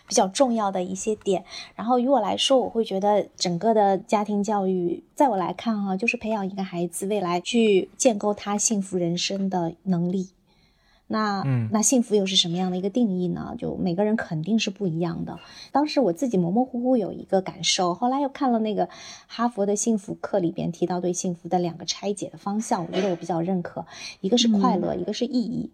[0.06, 1.44] 比较重要的一些点。
[1.74, 10.28] 然后于我来说，我会觉得整个的家庭教育，在我来看哈，就是培养一个孩子未来去建构他幸福人生的能力。
[11.10, 11.42] 那
[11.72, 13.54] 那幸福又是什么样的一个定义呢？
[13.58, 15.38] 就每个人肯定是不一样的。
[15.72, 18.88] 当时我自己模模糊糊有一个感受，后来又看了那个
[19.26, 23.86] 哈佛的幸福课里边提到对幸福的两个拆解的方向，我觉得我比较认可，
[24.20, 25.72] 一个是快乐，一个是意义。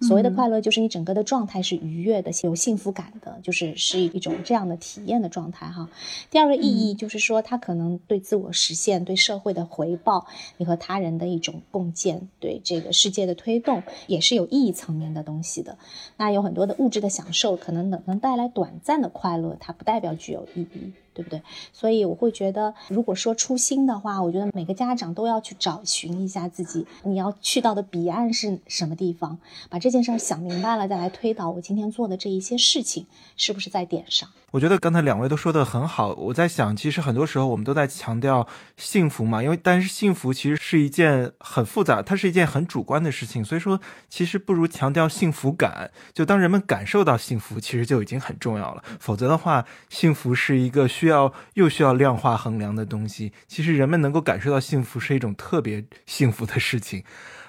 [0.00, 5.88] 所谓的快乐，就是你整个的状态是愉悦的，有幸福感的，就是是一种这样的体验的状态哈。
[6.30, 10.26] 第二个意义就是说，它可能对自我实现、对社会的回报、
[10.56, 15.78] 你和他人的一种共建、对这个世界的推动，也是有意义层面的东西的。
[16.16, 20.92] 那有很多的物质的享受，可能能能带来短暂的快乐，它不代表具有意义。
[21.14, 21.40] 对不对？
[21.72, 29.38] 所以我会觉得，如果说初心的话，我觉得每个家长都要去找寻一下自己，你要去到的彼岸是什么地方，
[29.70, 33.06] 把这件事想明白了，再来推导我今天做的这一些事情
[33.36, 34.28] 是不是在点上。
[34.50, 38.46] 我觉得刚才两位都说的很好，我在想，其实很多时候我们都在强调
[38.76, 45.90] 幸福嘛，因为但是幸福其实是一件很复杂，它是一件很主观的事情，所以说其实不如强调幸福感。
[46.12, 48.84] 就当人们感受到幸福，其实就已经很重要了。
[49.00, 53.32] 否则的话，幸福是一个需要又需要量化衡量的东西。
[53.46, 57.04] 其实人们能够感受到幸福是一种特别幸福的事情。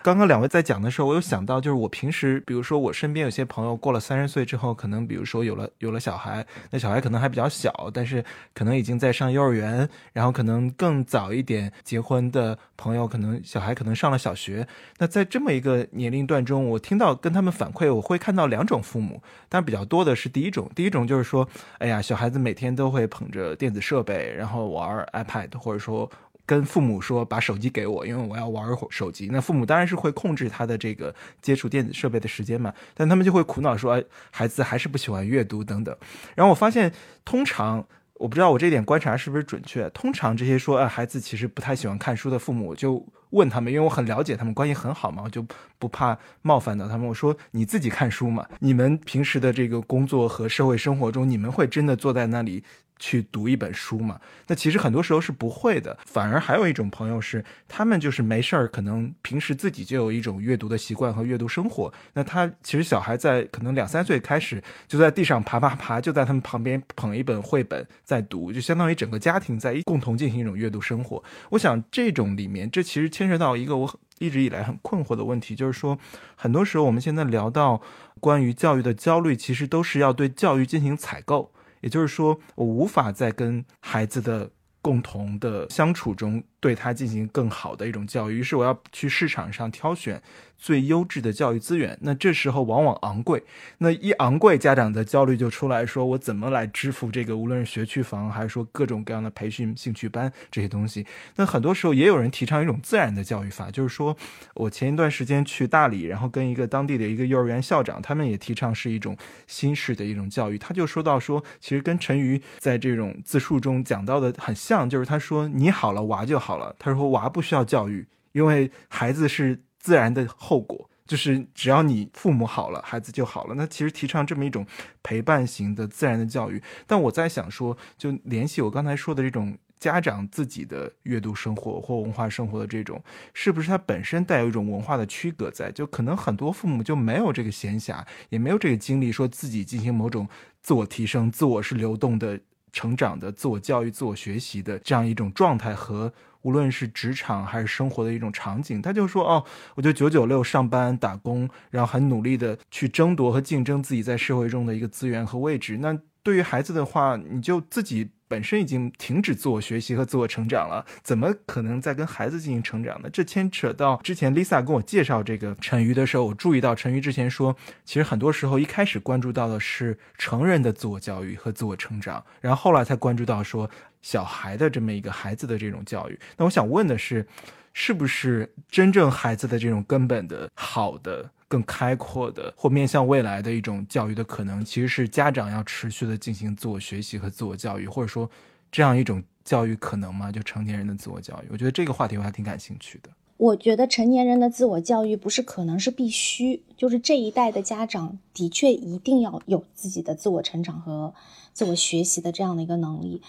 [0.05, 14.67] 刚刚两位在讲的时候，我有想到，就是我平时，比如说我身边有些朋友过了三十岁之后，可能比如说有了有了小孩，那小孩可能还比较小，但是可能已经在上幼儿园，然后可能更早一点结婚的朋友，可能小孩可能上了小学。
[14.99, 21.49] 那在这么一个年龄段中，我听到跟他们反馈，我会看到两种父母，但比较多的是第一种，第一种就是说，
[21.79, 26.07] 哎呀，小孩子每天都会捧着电子设备，然后玩 iPad，或者说。
[26.45, 29.29] 跟父母说把手机给我，因为我要玩手机。
[29.31, 35.95] 那父母当然是会控制他的这个接触电子设备的时间嘛，但他们就会苦恼说，孩子还是不喜欢阅读等等。
[36.35, 36.93] 然后我发现，
[37.23, 45.45] 通常我不知道我这点观察是不是准确，通常这些说，呃，孩子其实不太喜欢看书的父母，就问他们，因为我很了解他们关系很好嘛，我就
[45.79, 47.07] 不怕冒犯到他们。
[47.07, 52.63] 我说你自己看书嘛，你们平时的这个工作和社会生活中，你们会真的坐在那里。
[52.97, 54.19] 去读一本书嘛？
[54.47, 61.93] 那其实很多时候是不会的，反而还有一种朋友是，他们就是没事儿，可能平时自己就有一种阅读的习惯和阅读生活。
[62.13, 71.23] 那他其实小孩在可能两三岁开始就在地上爬爬爬，就在他们旁边捧一本绘本在读，就相当于整个家庭在共同进行一种阅读生活。
[71.49, 75.97] 我想这种里面，这其实牵涉到一个我一直以来很困惑的问题，就是说，
[76.35, 77.81] 很多时候我们现在聊到
[78.19, 81.51] 关于教育的焦虑，其实都是要对教育进行采购。
[81.85, 84.49] 也就是说，我无法在跟孩子的
[84.81, 86.43] 共同的相处中。
[86.59, 90.19] 对他进行更好的一种教育，于是我要去市场上挑选
[90.57, 91.97] 最优质的教育资源。
[92.01, 93.43] 那这时候往往昂贵，
[93.77, 97.37] 那一昂贵，家长的焦虑就出来说：我怎么来支付这个？
[97.37, 101.05] 无论是学区房，还是说各种各样的培训兴趣班这些东西。
[101.35, 104.17] 那很多时候也有人提倡一种自然的教育法，就是说
[104.55, 110.57] 我前一段时间去大理，然后跟一个当地的一个幼儿园校长，他们也提倡是一种新式的一种教育。
[110.57, 116.55] 他就说到说，其实跟陈瑜在这种自述中讲到的很像，就是他说你好了，娃就好。
[116.57, 123.53] 了，他说娃不需要教育，因为孩子是自然的后果，就是只要你父母好了，孩子就好了。
[123.53, 124.65] 那其实提倡这么一种
[125.03, 132.99] 陪伴型的自然的教育，但我在想说，就联系我刚才说的这种家长自己的阅读生活或文化生活的这种，
[133.35, 135.71] 是不是它本身带有一种文化的区隔在？
[135.71, 140.27] 就可能很多父母就没有这个闲暇，也没有这个精力，说自己进行某种
[140.63, 142.39] 自我提升、自我是流动的
[142.71, 146.11] 成长的自我教育、自我学习的这样一种状态和。
[146.45, 149.43] 无论是职场还是生活的一种场景，他就说：“哦，
[149.73, 158.11] 我就九九六上班打工，然后很努力的去争夺和竞争自己在社会中的一个资源和位置。”那对于孩子的话，你就自己。
[158.27, 163.09] 本身已经停止自我学习和自我成长了，怎么可能再跟孩子进行成长呢？
[163.13, 173.69] 这牵扯到之前 Lisa 跟我介绍这个陈瑜的时候，我注意到陈瑜之前说，其实很多时候一开始关注到的是成人的自我教育和自我成长，然后后来才关注到说
[174.05, 176.19] 小孩的这么一个孩子的这种教育。
[176.37, 177.27] 那我想问的是，
[177.73, 181.31] 是不是真正孩子的这种根本的好的？
[181.47, 188.29] 更开阔的或面向未来的一种教育的可能，其实是家长要持续的进行自我学习和自我教育，或者说
[188.71, 190.31] 这样一种教育可能吗？
[190.31, 193.09] 就成年人的自我教育，我觉得这个话题我还挺感兴趣的。
[193.37, 201.13] 我觉得成年人的自我教育不是可能是必须，就是这一代的家长的确一定要有自己的自我成长和
[201.55, 203.21] 自我学习的这样的一个能力。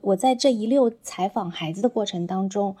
[0.00, 2.76] 我在这一溜采访孩子的过程当中，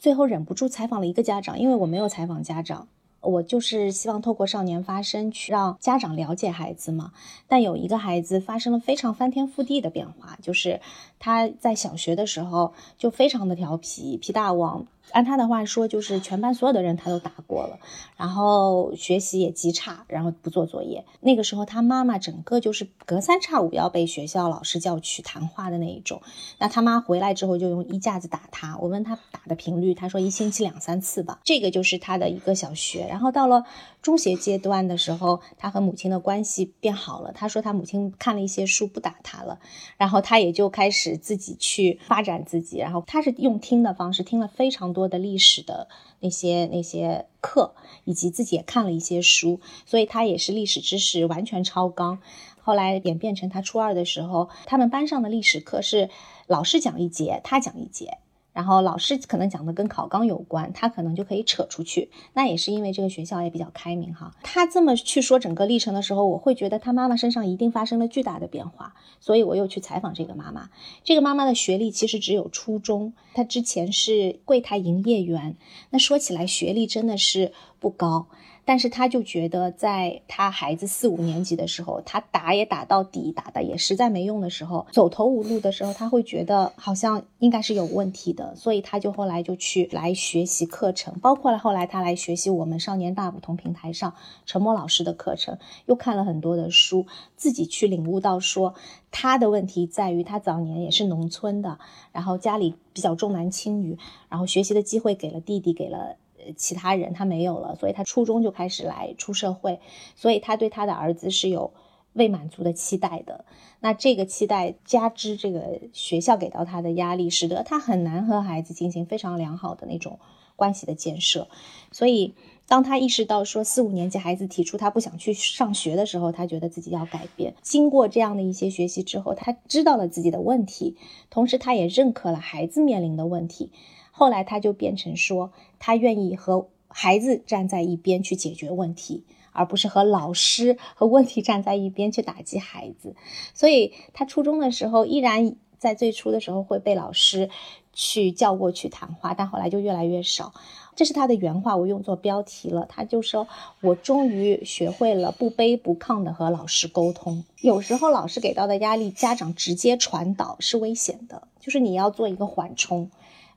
[0.00, 2.88] 最后忍不住采访了一个家长，因为我没有采访家长。
[3.20, 7.12] 我就是希望透过少年发声，去让家长了解孩子嘛。
[7.46, 10.80] 但有一个孩子发生了非常翻天覆地的变化，就是
[11.18, 14.86] 他在小学的时候就非常的调皮，皮大王。
[15.12, 17.78] 按他的话说，就是全班所有的人他都打过了，
[18.16, 21.04] 然后学习也极差，然后不做作业。
[21.20, 26.20] 那个时候他妈妈整个就是隔三差五要被学校老师叫去谈话的那一种。
[26.58, 28.76] 那他妈回来之后就用衣架子打他。
[28.78, 31.40] 我问他打的频率，他说一星期两三次吧。
[31.42, 33.06] 这个就是他的一个小学。
[33.08, 33.64] 然后到了
[34.02, 37.32] 中学阶段的时候，他和母亲的关系变好了。
[37.32, 39.58] 他说他母亲看了一些书不打他了，
[39.96, 42.78] 然后他也就开始自己去发展自己。
[42.78, 44.97] 然后他是用听的方式听了非常多。
[44.98, 45.86] 多的历史的
[46.18, 52.18] 那些那些课，以及自己也看了一些书，所以他也是历史知识完全超纲。
[52.60, 56.10] 后来演变成他初二的时候，他们班上的历史课是
[56.48, 58.18] 老师讲一节，他讲一节。
[58.58, 62.10] 然后老师可能讲的跟考纲有关，他可能就可以扯出去。
[62.34, 64.34] 那也是因为这个学校也比较开明哈。
[64.42, 68.96] 他这么去说整个历程的时候，我会觉得他妈妈身上一定发生了巨大的变化。
[69.20, 70.70] 所以我又去采访这个妈妈。
[71.04, 75.54] 这个妈妈的学历其实只有初中，她之前是柜台营业员。
[75.90, 78.26] 那说起来学历真的是不高。
[78.68, 94.12] 但是他就觉得，在他孩子四五年级的时候，他打也打到底，打的也实在没用的时候，走投无路的时候，他会觉得好像应该是有问题的，所以他就后来就去来学习课程，包括了后来他来学习我们少年大不同平台上
[94.44, 95.56] 陈默老师的课程，
[95.86, 97.06] 又看了很多的书，
[97.36, 98.74] 自己去领悟到说
[99.10, 101.78] 他的问题在于他早年也是农村的，
[102.12, 103.96] 然后家里比较重男轻女，
[104.28, 106.16] 然后学习的机会给了弟弟，给了。
[106.56, 109.80] 其他人他没有了，所以他初中就开始来出社会，
[110.16, 111.72] 所以他对他的儿子是有
[112.12, 113.44] 未满足的期待的。
[113.80, 120.18] 那这个期待加之这个学校给到他的压力，使得他很难和孩子进行非常良好的那种
[120.56, 121.46] 关系的建设。
[121.92, 122.34] 所以
[122.66, 127.54] 当他意识到说四五年级孩子提出他不想去上学的时候，他觉得自己要改变。
[127.62, 130.96] 经过这样的一些学习之后，他知道了自己的问题，
[131.30, 133.70] 同时他也认可了孩子面临的问题。
[134.18, 143.14] 后来他就变成说，他愿意和孩子站在一边去解决问题，而不是和老师和问题站在一边去打击孩子。
[143.54, 147.48] 所以他初中的时候依然在最初的时候会被老师
[147.92, 150.52] 去叫过去谈话，但后来就越来越少。
[150.96, 152.84] 这是他的原话，我用作标题了。
[152.88, 153.46] 他就说
[153.80, 157.44] ：“我终于学会了不卑不亢的和老师沟通。
[157.60, 163.08] 有时候老师给到的压力，家长直接传导是危险的，就是你要做一个缓冲。”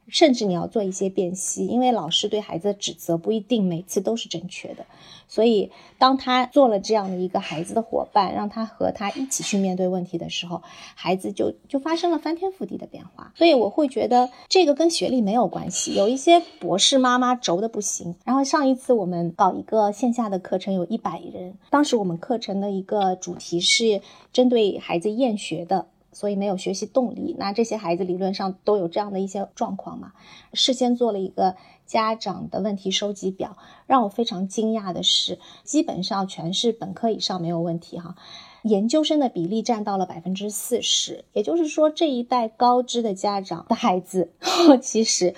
[0.07, 4.85] 甚至你要做一些辨析，因为老师对孩子的指责不一定每次都是正确的。
[5.27, 10.61] 所以，当他做了这样的一个孩子的伙伴，让他和他一起去面对问题的时候，
[10.93, 13.31] 孩子就就发生了翻天覆地的变化。
[13.37, 15.95] 所以，我会觉得这个跟学历没有关系。
[15.95, 18.13] 有一些博士妈妈轴的不行。
[18.25, 24.01] 然后上一次我们搞一个线下的课程，有一百人，当时我们课程的一个主题是
[24.33, 25.87] 针对孩子厌学的。
[26.11, 30.13] 所以没有学习动力，那这些孩子理论上都有这样的一些状况嘛？
[30.53, 31.55] 事先做了一个
[31.85, 33.57] 家长的问题收集表，
[33.87, 38.15] 让我非常惊讶的是，基本上全是本科以上没有问题哈，
[38.63, 44.31] 研究生的比例占到了百分之四十，也就是说这一代高知的家长的孩子，
[44.81, 45.35] 其实。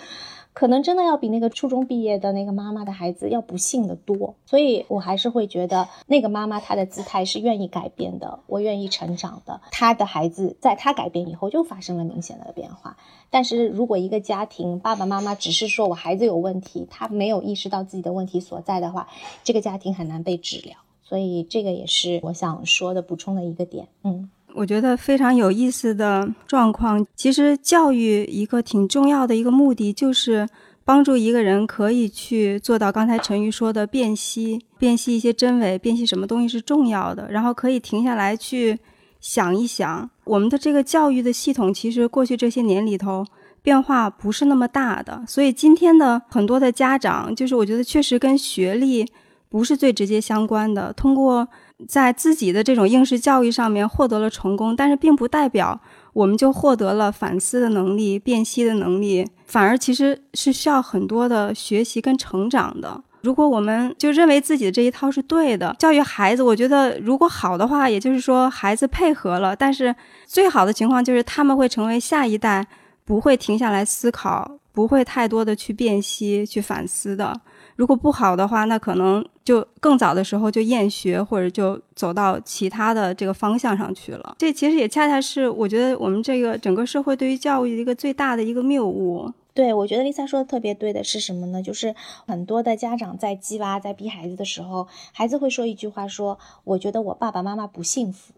[0.53, 9.59] 可能真的要比那个初中毕业的那个妈妈的孩子要不幸的多，所以我还是会觉得那个妈妈她的姿态是愿意改变的，我愿意成长的。
[9.71, 12.95] 她的孩子在她改变以后就发生了明显的变化。
[13.29, 19.07] 但是如果一个家庭爸爸妈妈只是说我孩子有问题，他没有意识到自己的问题所在的话，
[19.43, 20.77] 这个家庭很难被治疗。
[21.01, 23.87] 所以这个也是我想说的补充的一个点。
[24.03, 24.29] 嗯。
[24.55, 30.47] 我觉得非常有意思的状况，其实教育一个挺重要的一个目的，就是
[30.85, 38.77] 帮助一个人可以去做到刚才陈瑜说的辨析，辨析一些真伪，辨析什么东西是重要的，然后可以停下来去
[39.19, 43.25] 想一想，我们的这个教育的系统，其实过去这些年里头
[43.61, 49.05] 变化不是那么大的，所以今天的很多的家长，就是我觉得确实跟学历
[49.49, 51.47] 不是最直接相关的，通过。
[51.87, 55.79] 在自己的这种应试教育上面获得了成功，但是并不代表
[56.13, 63.03] 我们就获得了反思的能力、辨析的能力，反而其实是需要很多的学习跟成长的。
[63.21, 69.95] 如果我们就认为自己的这一套是对的，教育孩子，我觉得如果好的话，也就是说孩子配合了，但是
[70.25, 72.67] 最好的情况就是他们会成为下一代
[73.05, 77.33] 不会停下来思考、不会太多的去辨析、去反思的。
[77.75, 84.35] 如果不好的话，那可能就更早的时候就厌学，或者就走到其他的这个方向上去了。
[84.37, 89.31] 这其实也恰恰是我觉得我们这个整个社会对于教育的一个最大的一个谬误。
[89.55, 91.61] 对，我觉得丽萨说的特别对的是什么呢？
[91.61, 91.93] 就是
[92.25, 98.33] 很多的家长在鸡娃、在逼孩子的时候，孩子会说一句话：说我觉得我爸爸妈妈不幸福，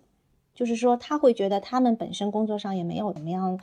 [0.54, 3.58] 就是说他会觉得他们本身工作上也没有怎么样。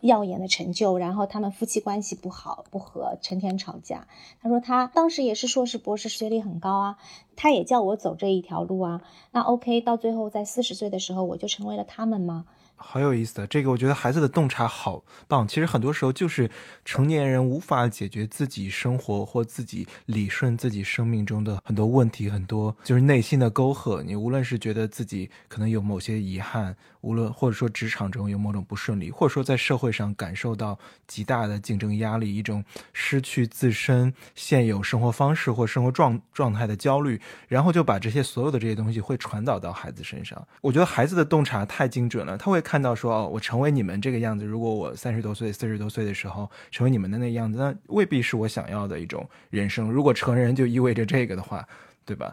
[0.00, 4.06] 耀眼的成就，然后他们夫妻关系不好不和，成天吵架。
[4.42, 6.98] 他说他当时也是硕士博士，学历很高啊，
[7.36, 9.02] 他也叫我走这一条路啊。
[9.32, 12.46] 那 OK，到最后在四十岁的时候，我就成为了他们吗？
[12.82, 15.46] 好有意思的这个，我觉得孩子的洞察好棒。
[15.46, 16.50] 其实很多时候就是
[16.82, 24.02] 成年人无法解决自己生活或自己理顺自己生命中的很多问题，很多就是内心的沟壑。
[24.02, 40.42] 你无论是觉得自己可能有某些遗憾，无论或者说职场中有某种不顺利，或者说在社会上感受到极大的竞争压力，一种失去自身现有生活方式或生活状状态的焦虑，然后就把这些所有的这些东西会传导到孩子身上。
[40.60, 42.60] 我觉得孩子的洞察太精准了，他会。
[42.70, 44.44] 看到说哦，我成为你们这个样子。
[44.44, 49.90] 如果我三十多岁、四十多岁的时候成为你们的那样子，那未必是我想要的一种人生。
[49.90, 51.66] 如果成人就意味着这个的话，
[52.04, 52.32] 对吧？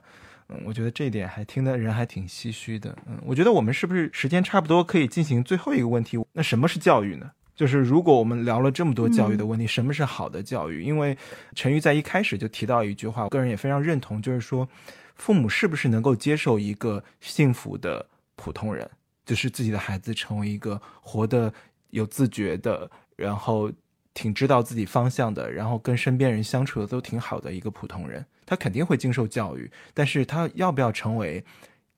[0.50, 2.98] 嗯，我觉得这一点还听的人还挺唏嘘的。
[3.06, 6.18] 嗯，我觉得我们是不是时间差不多可以进行最后一个问题？
[6.34, 7.32] 那什么是教育呢？
[7.56, 10.84] 就是如果我们聊了这么多教育的问题，什么是好的教育？
[10.84, 11.18] 因为
[11.56, 14.70] 陈瑜在一开始就提到一句话，我个人也非常认同，就是说，
[15.16, 18.06] 父母是不是能够接受一个幸福的
[18.36, 18.90] 普通人？
[19.26, 21.52] 就是自己的孩子成为一个活得
[21.90, 23.70] 有自觉的，然后
[24.18, 31.46] 挺知道自己方向的，然后跟身边人相处的都挺好的一个普通人，他肯定会经受教育，但是他要不要成为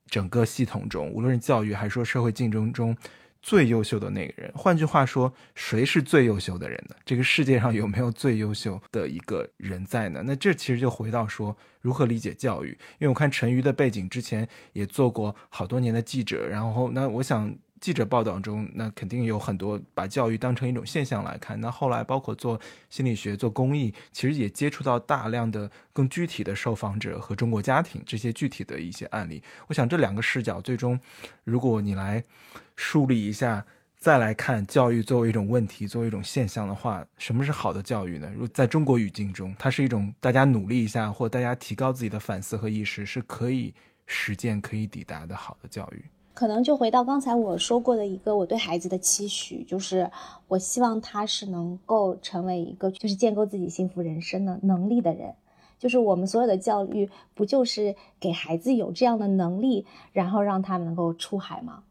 [0.06, 2.94] 整个系统中，无论是教育还是说社会竞争中。
[3.42, 6.96] 最优秀的那个人，换句话说，谁是最优秀的人呢？
[7.06, 10.22] 这个世界上有没有最优秀的一个人在呢？
[10.26, 12.78] 那这其实就回到说，如何理解教育？
[13.00, 17.56] 因为我看陈瑜的背景，之前也做过好多年的记者，然后那我想。
[17.82, 21.60] 记者报道中，那肯定有很多把教育当成一种现象来看。
[21.60, 29.42] 那后来包括做心理学、做公益，其实也接触到大量的更具体的受访者和中国家庭这些具体的一些案例。
[29.68, 31.00] 我想这两个视角，最终
[31.44, 32.24] 如果你来
[32.76, 33.66] 梳理一下，
[33.98, 38.32] 再来看教育作为一种问题、作为一种现象的话，什么是好的教育呢？
[38.36, 43.74] 如在中国语境中，它是一种大家努力一下，或大家提高自己的反思和意识，是可以
[44.06, 46.04] 实践、可以抵达的好的教育。
[46.40, 50.10] 可能就回到刚才我说过的一个我对孩子的期许，就是
[50.48, 55.34] 我希望他是能够成为一个就是建构自己幸福人生的能力的人。
[55.78, 61.84] 就是我们所有的教育，不就是给孩子有这样的能力，然后让他能够出海吗？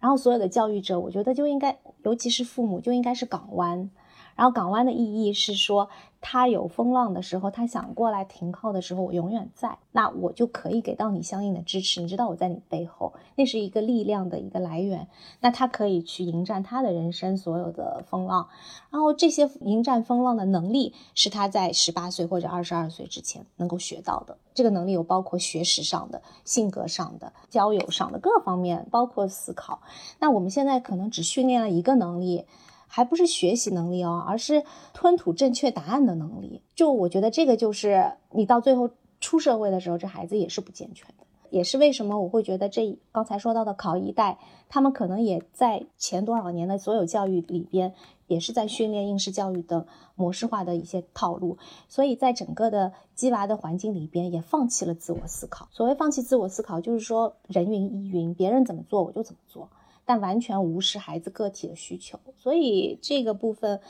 [0.00, 3.88] 然后所有的教育者，我觉得就应该，尤其是父母，就应该是港湾。
[4.36, 5.88] 然后港湾的意义是说。
[6.24, 12.00] 他有风浪的时候，他想过来停靠的时候，我永远在，那我就可以给到你相应的支持。
[12.00, 15.08] 你知道我在你背后，那是一个力量的一个来源。
[15.40, 18.48] 那他可以去迎战他的人生所有的风浪，
[18.90, 24.38] 然后这些迎战风浪的能力是他在十八岁或者二十二岁之前能够学到的。
[24.54, 29.80] 这个能力有包括学识上的、性格上的、交友上的各方面，包括思考。
[30.20, 32.46] 那我们现在可能只训练了一个能力。
[32.94, 36.60] 还不是学习能力哦，而是吞吐正确答案的能力。
[36.74, 44.38] 就我觉得这个就是你到最后出社会的时候，这孩子也是不健全的，也是为什么我会觉得这刚才说到的考一代，
[44.68, 47.94] 他们可能也在前多少年的所有教育里边，
[48.26, 51.56] 也是在训练应试教育的模式化的一些套路，
[51.88, 55.66] 所以在整个的鸡娃的环境里边，也放弃了自我思考。
[55.70, 59.70] 所谓放弃自我思考，就是说人云亦云，别人怎么做我就怎么做。
[60.04, 63.80] 但完全无视孩子个体的需求，所以这个部分，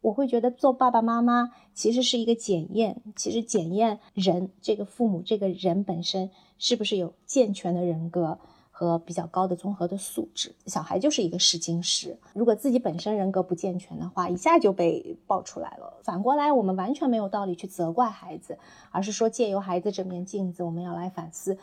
[0.00, 8.38] 我会觉得做爸爸妈妈其实是一个检验，其实检验人这个父母这个人本身是不是有健全的人格
[8.70, 10.54] 和比较高的综合的素质。
[10.66, 15.94] 小孩就是一个试金石，如果自己本身人格不健全的话，一下就被爆出来了。
[16.04, 18.58] 反过来，我们完全没有道理去责怪孩子，
[18.90, 21.56] 而是说借由孩子这面镜子，我们要来反思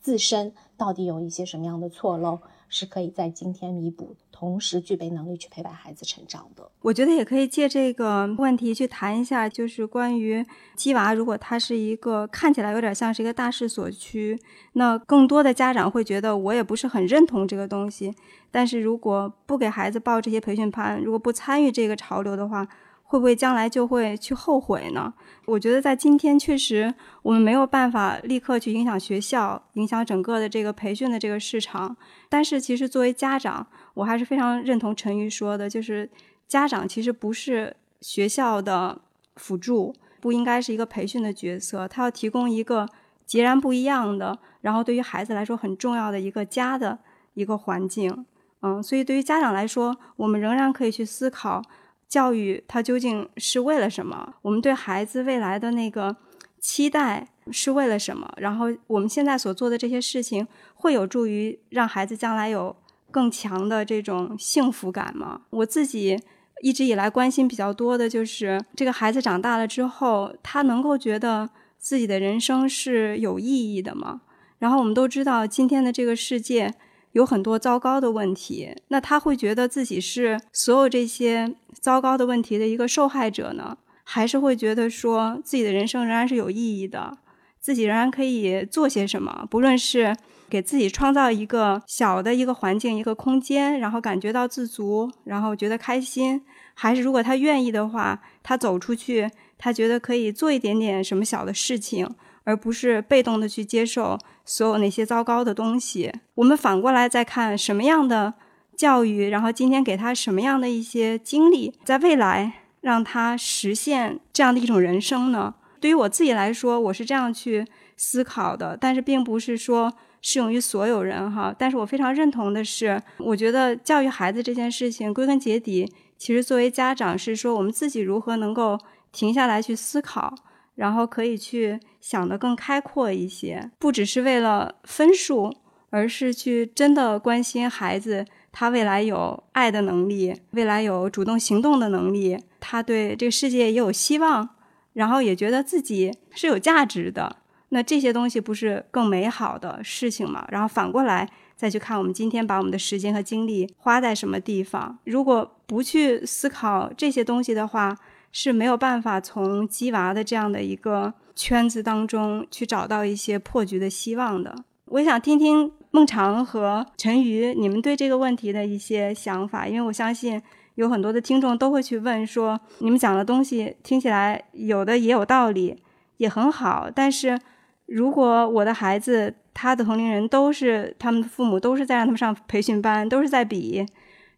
[0.00, 2.38] 自身到底有一些什么样的错漏。
[2.68, 6.70] 是可以在今天弥补，同时具备能力去陪伴孩子成长的。
[6.82, 10.44] 我觉得也可以借这个问题去谈一下，就是关于
[10.74, 14.38] 鸡娃，如果他是一个看起来有点像是一个大势所趋，
[14.72, 18.14] 那更多的家长会觉得我也不是很认同这个东西。
[18.50, 22.66] 但是如果不给孩子报这些培训班，如果不参与这个潮流的话，
[23.06, 25.14] 会不会将来就会去后悔呢？
[25.46, 26.92] 我觉得在今天确实
[27.22, 31.96] 我们没有办法立刻去影响学校，影响整个的这个培训的这个市场。
[32.28, 33.64] 但是其实作为家长，
[33.94, 36.10] 我还是非常认同陈瑜说的，就是
[36.48, 39.00] 家长其实不是学校的
[39.36, 42.88] 辅助，不应该是一个培训的角色，他要提供一个
[43.24, 46.98] 截然不一样的，然后对于孩子来说很重要的一个家的
[47.34, 48.26] 一个环境。
[48.62, 51.62] 嗯，所以对于家长来说，我们仍然可以去思考。
[52.08, 54.34] 教育它究竟是为了什么？
[54.42, 56.16] 我们对孩子未来的那个
[56.60, 58.32] 期待是为了什么？
[58.36, 62.74] 然后我们现在所做的这些事情，会有助于让孩子将来有
[63.10, 65.42] 更强的这种幸福感吗？
[65.50, 66.18] 我自己
[66.62, 74.22] 一直以来关心比较多的就是，这个孩子长大了之后，他能够觉得自己的人生是有意义的吗？
[74.58, 76.74] 然后我们都知道，今天的这个世界。
[77.16, 87.16] 有很多糟糕的问题，那他会觉得自己是所有这些糟糕的问题的一个受害者呢，还是会觉得说自己的人生仍然是有意义的，
[87.58, 89.46] 自己仍然可以做些什么？
[89.50, 90.14] 不论是
[90.50, 96.42] 给自己创造一个小的一个环境、一个空间，然后感觉到自足，然后觉得开心，
[96.74, 102.06] 还是如果他愿意的话，他走出去，他觉得可以做一点点什么小的事情。
[102.46, 106.12] 而不是被动的去接受所有那些糟糕的东西。
[106.36, 108.34] 我们反过来再看什么样的
[108.76, 115.54] 教育，然后今天给他什么样的一些经历，在未来让他实现这样的一种人生呢？
[115.80, 117.66] 对于我自己来说，我是这样去
[117.96, 119.92] 思考的，但是并不是说
[120.22, 121.52] 适用于所有人哈。
[121.58, 128.78] 但是我非常认同的是，我觉得教育孩子这件事情，归根结底，其实作为家长是说我们自己如何能够
[129.10, 130.32] 停下来去思考。
[130.76, 135.52] 然后可以去想得更开阔一些，不只是为了分数，
[135.90, 144.48] 而是去真的关心孩子，他未来有爱的能力，未来有主动行动的能力，他对这个世界也有希望，
[144.92, 147.36] 然后也觉得自己是有价值的。
[147.70, 150.46] 那这些东西不是更美好的事情吗？
[150.50, 154.98] 然后反过来再去看，我们今天把我们的时间和精力花在什么地方？
[155.04, 157.96] 如果不去思考这些东西的话，
[158.32, 164.54] 是没有办法从鸡娃的这样的一个圈子当中去找到一些破局的希望的。
[164.86, 170.40] 我想听听孟尝和陈瑜你们对这个问题的一些想法，因为我相信
[170.76, 175.76] 有很多的听众都会去问说，你们讲的东西听起来有的也有道理，
[176.18, 177.38] 也很好，但是
[177.86, 183.84] 如果我的孩子他的同龄人都是他们的父母都是在让他们上培训班，都是在比，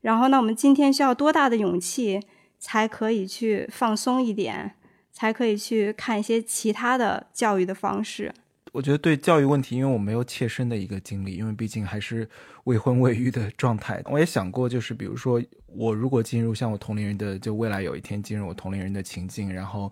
[0.01, 2.21] 然后那我们今天需要多大的勇气？
[2.59, 4.75] 才可以去放松一点，
[5.13, 8.33] 才可以去看一些其他的教育的方式。
[8.73, 12.29] 我觉得对教育问题，因为我没有切身的一个经历，因为毕竟还是
[12.65, 14.03] 未婚未育的状态。
[14.05, 19.91] 我也想过，就是比如说我如果进入像我同龄人的，就未来有一天进入我同龄人的情境，然后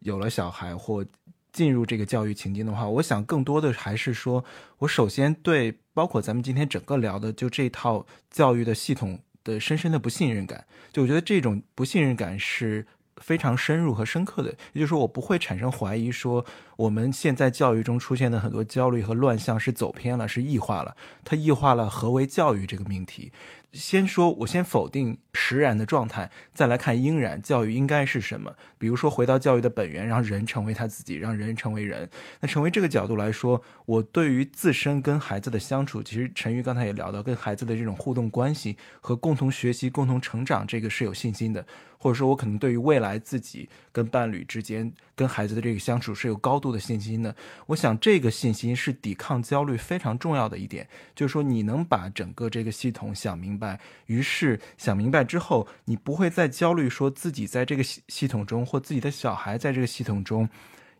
[0.00, 1.04] 有了小孩或
[1.50, 4.44] 进入这个教育情境的话，我想更多的还是说，
[4.78, 10.64] 我首先对包括咱们今天整个聊的就这套教育的系统的深深的不信任感。
[10.92, 12.86] 就我觉得这种不信任感是。
[13.16, 16.42] 非常深入和深刻的，也就是说，我不会产生怀疑，说
[16.78, 23.30] 我们现在教育中出现的很多焦虑和乱象是走偏了，是异化了，它异化了何为教育这个命题。
[23.72, 27.40] 先说，我先否定实然的状态，再来看应然。
[27.40, 28.56] 教育应该是什么？
[28.78, 32.10] 比如说，回到教育的本源，让人成为他自己，让人成为人。
[32.40, 41.64] 那成为这个角度来说，我对于自身跟孩子的相处，其实陈瑜刚才也聊到，跟孩子的这种互动关系和共同学习、共同成长，这个是有信心的。
[42.02, 47.36] 或者说，我可能对于未来自己跟伴侣之间、跟孩子的这个相处是有高度的信心的。
[47.66, 50.88] 我想，这个信心是抵抗焦虑非常重要的一点。
[51.14, 53.59] 就是说，你能把整个这个系统想明白，
[54.06, 60.48] 于是想明白之后，你不会再焦虑，说自己在这个系系统中，或自己的小孩在这个系统中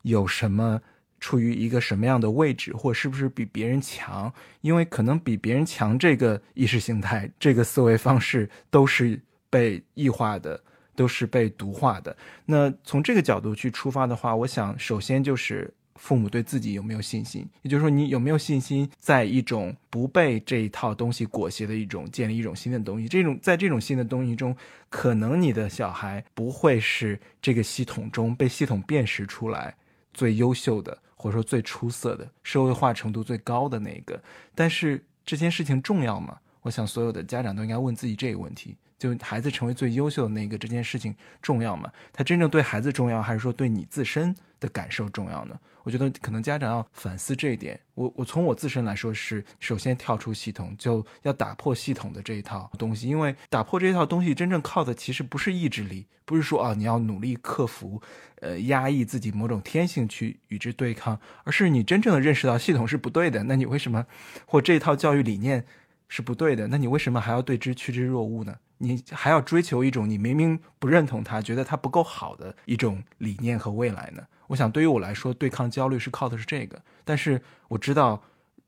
[0.02, 0.80] 有什么
[1.18, 4.32] 处于一个什么样的位置，或是不是比别人强？
[4.60, 10.62] 因为可能比别人强这个意识形态、这个思维方式都是被异化的。
[10.96, 12.14] 都是被毒化的。
[12.44, 23.06] 那从这个角度去出发的话，我想首先就是父母对自己有没有信心，也就是说你有没有信心，在一种不被这一套东西裹挟的一种建立一种新的东西。
[23.06, 24.56] 这种在这种新的东西中，
[24.88, 29.76] 可能你的小孩不会是这个系统中被系统辨识出来
[30.14, 34.20] 最优秀的，或者说最出色的，社会化程度最高的那个。
[34.54, 36.38] 但是这件事情重要吗？
[36.62, 38.74] 我想所有的家长都应该问自己这个问题。
[38.98, 41.90] 就孩子成为最优秀的那个，这件事情重要吗？
[42.12, 45.58] 他真正对孩子重要，还是说对你自身的感受重要呢？
[45.82, 47.80] 我觉得可能家长要反思这一点。
[47.94, 53.08] 我我从我自身来说，是首先跳出系统，就要打破系统的这一套东西。
[53.08, 58.00] 因为打破这一套东西，真正靠的其实不是意志力，不是说啊你要努力克服，
[58.40, 63.42] 呃压抑自己某种天性去与之对抗，而是你真正的认识到系统是不对的。
[63.44, 64.06] 那你为什么
[64.44, 65.64] 或这套教育理念
[66.10, 66.66] 是不对的？
[66.66, 68.54] 那你为什么还要对之趋之若鹜呢？
[68.78, 74.22] 你还要追求一种你明明不认同他，觉得他不够好的一种理念和未来呢？
[74.48, 76.82] 我想对于我来说，对抗焦虑是靠的是这个。
[77.04, 78.20] 但是我知道，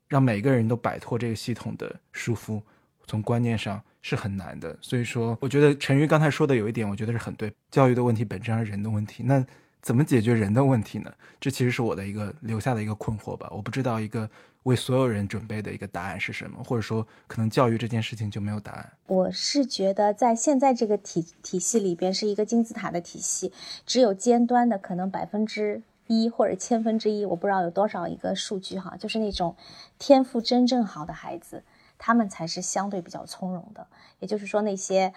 [0.06, 2.62] 让每个人都摆脱这个系统的束缚，
[3.06, 4.78] 从观念上是很难的。
[4.80, 7.52] 所以说，我觉得陈瑜刚才说的有一点，我觉得是很对。
[7.72, 9.44] 教育的问题本质上是人的问题，那
[9.80, 11.12] 怎么解决人的问题呢？
[11.40, 13.48] 这其实是我的一个留下的一个困惑吧。
[13.50, 14.30] 我不知道一个。
[14.64, 16.62] 为所有人准备的一个答案是什么？
[16.62, 18.92] 或者说，可能教育这件事情就没有答案？
[19.06, 23.52] 我是觉得，在现在这个体体系里边，是一个金字塔的体系，
[23.84, 29.56] 只有尖端的可能百分之一或者千分之一，我不知道有多少一个数据哈，就是那种
[29.98, 31.64] 天赋真正好的孩子，
[31.98, 33.86] 他们才是相对比较从容的。
[34.20, 35.12] 也就是说，那些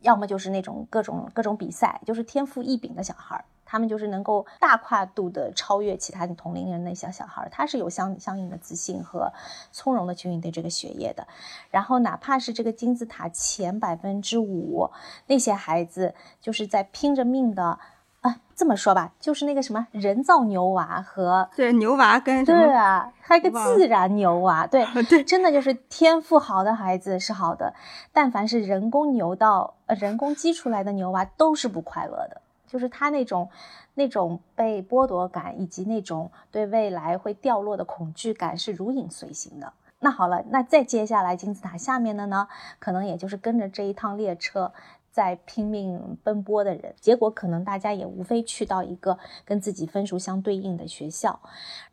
[0.00, 3.44] 要么就是那种各种各种比赛，就是天赋异禀的小孩。
[3.72, 9.32] 他们就是能够大跨度的超越其他的同龄人那些小孩，他是有相相应的自信和
[9.70, 11.26] 从容的去应对这个学业的。
[11.70, 14.90] 然后哪怕是这个金字塔前百分之五
[15.26, 17.78] 那些孩子，就是在拼着命的
[18.20, 27.72] 啊，这么说吧，就是那个什么人造牛娃和对牛娃跟对啊，还有个自然牛娃，对 对，真的就是天赋好的孩子是好的，
[28.12, 32.42] 但凡是人工牛到呃人工激出来的牛娃都是不快乐的。
[32.72, 33.50] 就是他那种，
[33.92, 39.70] 那种被剥夺感，以及那种对未来会掉落的恐惧感是如影随形的。
[39.98, 44.72] 那好了，那再接下来金字塔下面的呢，可能也就是跟着这一趟列车。
[45.12, 51.38] 在拼命奔波的人，结果可能大家也无非去到一个跟自己分数相对应的学校，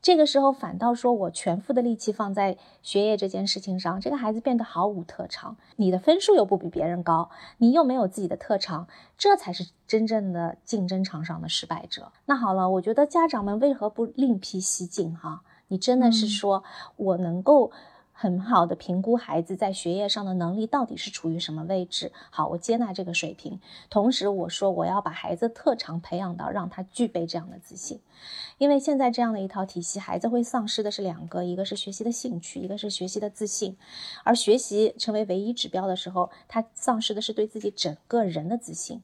[0.02, 5.58] 这个时候反倒说我全副的力气放在学业这件事情上，这个孩子变得毫无特长。
[5.76, 8.88] 你的分数又不比别人高，你又没有自己的特长，
[9.18, 12.14] 这才是真正的竞争场上的失败者。
[12.26, 15.14] 那好了，我觉得家长们为何不另辟蹊径？
[15.14, 16.64] 哈，你真的是说
[16.96, 17.72] 我能够。
[18.22, 22.12] 很好的评估孩子在学业上的能力到底是处于什么位置。
[22.30, 28.02] 好，我接纳这个水平，同时我说我要把孩子特长培养到让他具备这样的自信。
[28.58, 33.78] 因为现在这样的一套体系，孩子会丧失的是两个，一个是学习的兴趣，一个是学习的自信。
[34.26, 39.02] 而学习成为唯一指标的时候，他丧失的是对自己整个人的自信。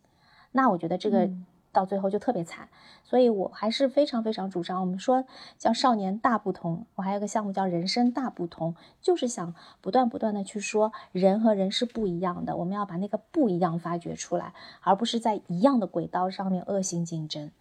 [0.51, 1.29] 那我觉得这个。
[1.75, 2.69] 到最后就特别惨，
[3.03, 5.25] 所以我还是非常非常主张，我们说
[5.57, 17.51] 叫少年大不同，我还有个项目叫人生大不同，就是想不断不断的去说人和人是不一样的，我们要把那个不一样发掘出来，而不是在一样的轨道上面恶性竞争。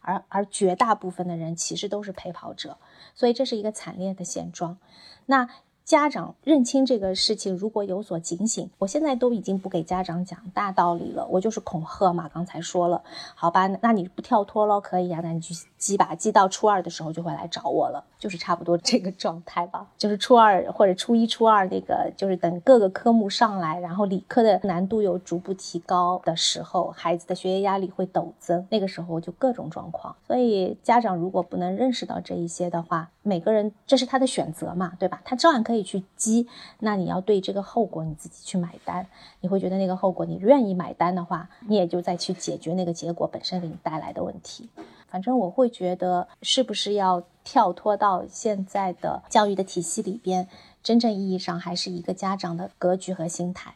[0.00, 2.78] 而而绝大部分的人其实都是陪跑者，
[3.14, 4.78] 所以这是一个惨烈的现状。
[5.26, 5.48] 那。
[5.88, 12.28] 家长认清这个事情，如果有所警醒，我现在都已经不给家长讲大道理了，我就是恐吓嘛。
[12.28, 13.02] 刚才说了，
[13.34, 19.86] 好吧，那你不跳脱了，可以呀，那你去积吧，积到初二的时候就会来找我了，就是差不多这个状态吧。
[19.96, 30.14] 就是初二或者初一、初二那个，就是等各个科目上来，然后理科的难度有逐步提高的时候，孩子的学业压力会陡增，那个时候就各种状况。
[30.26, 35.20] 所以家长如果不能认识到这一些的话，每个人这是他的选择嘛，对吧？
[35.24, 36.48] 他照样可以去积，
[36.80, 39.06] 那你要对这个后果你自己去买单。
[39.40, 44.68] 你会觉得那个后果你愿意买单的话，你也就再去解决那个结果本身给你带来的问题。
[45.08, 50.48] 反正我会觉得，是不是要跳脱到现在的教育的体系里边，
[50.82, 53.74] 真正意义上还是一个家长的格局和心态。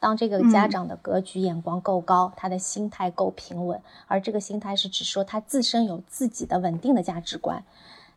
[0.00, 7.64] 当这个家长的格局眼光够高，他的心态够平稳，而这个心态是指说他自身有自己的稳定的价值观。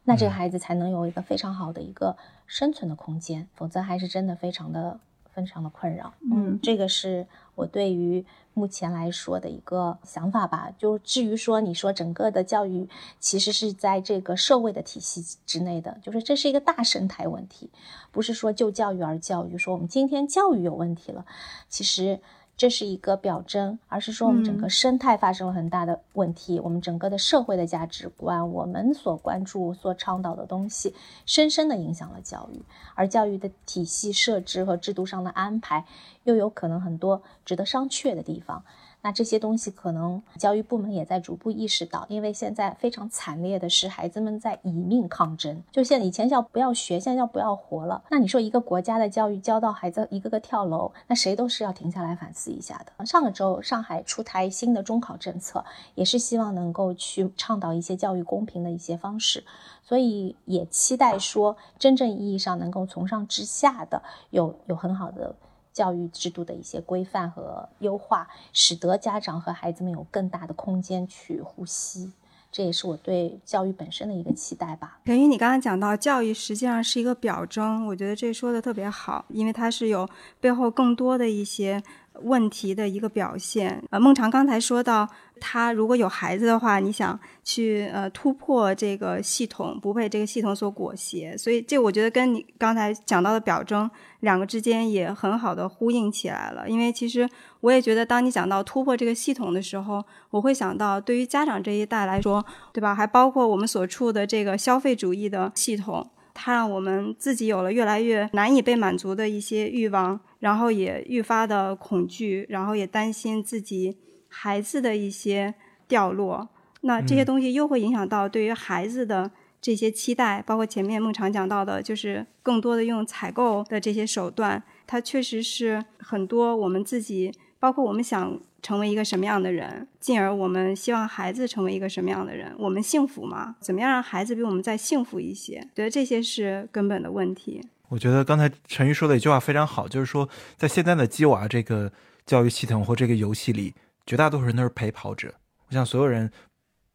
[0.04, 2.16] 那这个孩子才能有一个非常好的一个
[2.46, 5.00] 生存的空间，否则还是真的非常的
[5.34, 6.14] 非常的困扰。
[6.32, 7.26] 嗯，这个是
[7.56, 10.70] 我对于目前来说的一个想法吧。
[10.78, 12.88] 就至于说你说整个的教育
[13.20, 17.70] 其实是在这个社会的体系之内的，就是这是一个大生态问题，
[18.12, 21.26] 不是说就教育而教育，说我们今天教育有问题了，
[21.70, 22.20] 其实。
[22.58, 30.94] 这是一个表征，而是说我们整个生态发生了很大的问题，我们整个的社会的价值观，我们所关注、所倡导的东西，
[31.26, 32.62] 深深的影响了教育，
[32.94, 35.86] 而教育的体系设置和制度上的安排，
[36.24, 38.64] 又有可能很多值得商榷的地方。
[39.02, 45.64] 那这些东西可能教育部门也在逐步意识到，因为现在非常惨烈的是孩子们在以命抗争。
[45.72, 48.04] 就现在以前叫不要学，现在叫不要活了。
[48.10, 53.06] 那你说一个国家的教育教到孩子一个个跳楼，那谁都是要停下来反思一下的。
[53.06, 55.66] 上个周上海出台新的中考政策，
[55.96, 59.44] 也是希望能够去倡导一些教育公平的一些方式，
[59.84, 65.36] 所以也期待说真正意义上能够从上至下的有有很好的。
[65.74, 72.12] 教育制度的一些规范和优化，使得家长和孩子们有更大的空间去呼吸，
[72.52, 75.00] 这也是我对教育本身的一个期待吧。
[75.06, 81.82] 等于你刚才讲到，教育实际上是一个表征，我觉得这说的特别好，因为它是有背后更多的一些
[82.22, 83.84] 问题的一个表现。
[83.90, 85.08] 呃，孟尝刚才说到。
[85.44, 93.90] 他如果有孩子的话，你想去呃突破这个系统，不被这个系统所裹挟，所以这我觉得跟你刚才讲到的表征
[94.20, 96.70] 两个之间也很好的呼应起来了。
[96.70, 97.28] 因为其实
[97.62, 102.94] 我也觉得，当你讲到突破这个系统的时候，我会想到对于家长这一代来说，对吧？
[102.94, 106.08] 还包括我们所处的这个消费主义的系统，
[106.44, 113.96] 它让我们自己有了越来越难以被满足的一些欲望，然后也愈发的恐惧，然后也担心自己。
[114.34, 115.54] 孩子的一些
[115.90, 116.48] 掉落，
[116.82, 119.30] 那这些东西又会影响到对于孩子的
[119.62, 127.30] 这些期待，包括前面孟常讲到的，就是更多的用采购的这些手段，它确实是很多我们自己，
[127.62, 133.56] 包括我们想成为一个什么样的人，进而我们希望孩子成为一个什么样的人，我们幸福吗？
[133.62, 135.62] 怎么样让孩子比我们再幸福一些？
[135.76, 137.62] 觉得这些是根本的问题。
[137.88, 140.28] 我觉得刚才陈玉说的一句话非常好，就是说
[140.58, 141.92] 在现在的鸡娃这个
[142.26, 143.74] 教育系统或这个游戏里。
[144.04, 145.32] 绝大多数人都是陪跑者。
[145.68, 146.30] 我想，所有人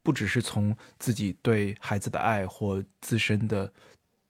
[0.02, 3.72] 不只是从自己对孩子的爱或自身的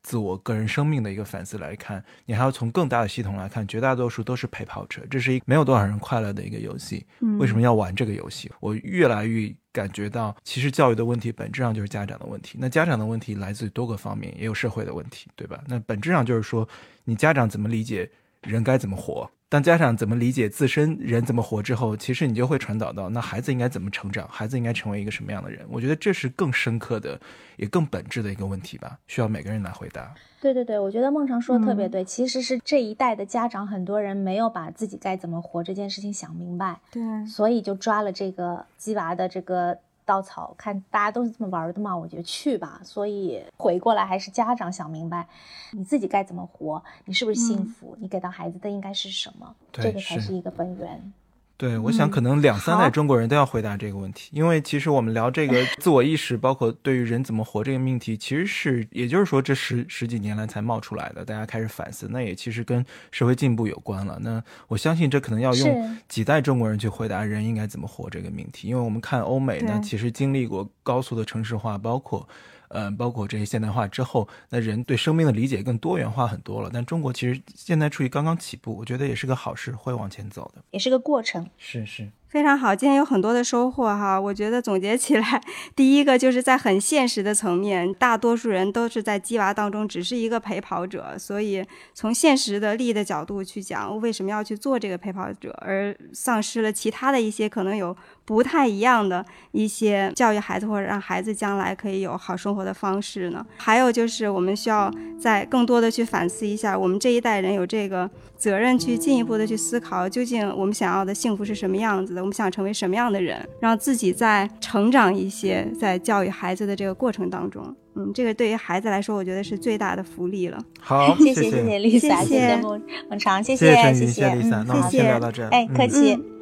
[0.06, 5.04] 自我个人生命的一个反思来看，你还要从更大的系统来看，绝大多数都是陪跑者。
[5.10, 7.04] 这是一没有多少人快乐的一个游戏。
[7.40, 8.48] 为什么要玩这个游戏？
[8.60, 12.56] 我越来越感觉到，其实教育的问题本质上就是家长的问题。
[12.60, 15.60] 那家长的问题来自于多个方面，也有社会的问题，对吧？
[15.66, 16.68] 那本质上就是说，
[17.02, 18.08] 你家长怎么理解
[18.42, 19.28] 人该怎么活？
[19.48, 25.64] 当家长怎么理解自身人怎么活之后，其实你就会传导到那孩子应该怎么成长，孩子应该成为一个什么样的人？
[25.70, 27.20] 我觉得这是更深刻的，
[27.56, 30.12] 也更本质的一个问题吧，需要每个人来回答。
[30.40, 39.78] 对对对，我觉得孟常说的特别对，其实是这一代的家长很多人没有把自己该怎么活这件事情想明白，对，所以就抓了这个鸡娃的这个。
[40.06, 42.80] 稻草，看大家都是这么玩的嘛，我就去吧。
[42.82, 45.26] 所以回过来还是家长想明白，
[45.72, 51.12] 你自己该怎么活，你是不是幸福，你给到孩子的应该是什么，这个才是一个本源。
[51.58, 64.18] 对，我想可能两三代中国人都要回答这个问题，因为其实我们聊这个自我意识，包括对于人怎么活这个命题，其实是也就是说这十十几年来才冒出来的，大家开始反思，那也其实跟社会进步有关了。
[64.20, 72.28] 那我相信这可能要用几代中国人去回答人应该怎么活这个命题，因为我们看欧美呢，其实经历过高速的城市化，包括。
[72.68, 76.70] 嗯，包括这些现代化之后，那人对生命的理解更多元化很多了。
[76.72, 81.48] 但中国其实现在处于刚刚起步，我觉得也是个好事，会往前走的，也是个过程。
[81.56, 82.08] 是是。
[82.28, 84.20] 非常好，今天有很多的收获哈。
[84.20, 85.40] 我觉得总结起来，
[85.74, 91.64] 第一个就是在很现实的层面，大多数人都是在鸡娃当中只是一个陪跑者，所以
[91.94, 97.96] 从现实的利益的角度去讲，为什么要去做这个陪跑者，而丧失了其他的一些可能有。
[98.26, 103.46] 不太一样的一些教育孩子或者让孩子将来可以有好生活的方式呢？
[103.56, 112.20] 还有就是我们需要再更多的去反思一下，我们这一代人有这个责任去进一步的去思考，究竟我们想要的幸福是什么样子的？
[112.20, 113.48] 我们想成为什么样的人？
[113.60, 117.62] 让自己再成长一些，在教育孩子的这个过程当中，
[117.94, 120.58] 嗯，这个对于孩子来说，我觉得是最大的福利了。
[120.80, 126.35] 好， 谢谢谢谢 Lisa，谢谢孟孟长，谢谢谢谢谢 Lisa，那我们先聊到这，哎，客气。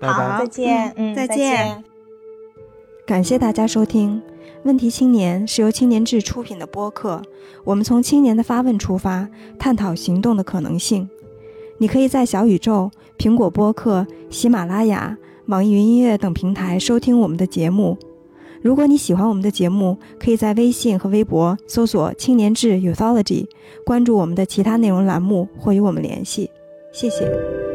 [0.00, 1.84] 好，再见，嗯，再见。
[3.06, 4.20] 感谢大家收听
[4.62, 7.22] 《问题青年》，是由青年志出品的播客。
[7.64, 11.08] 我们从青年的发问出发，探讨行动的可能性。
[11.78, 15.16] 你可以在小宇宙、苹果播客、喜马拉雅、
[15.46, 17.96] 网易云音乐等平台收听我们的节目。
[18.60, 23.46] 如果你喜欢我们的节目，可以在微信和微博搜索“青年志 Youthology”，
[23.84, 26.50] 关注我们的其他内容栏目或与我们联系。
[26.92, 27.67] 谢谢。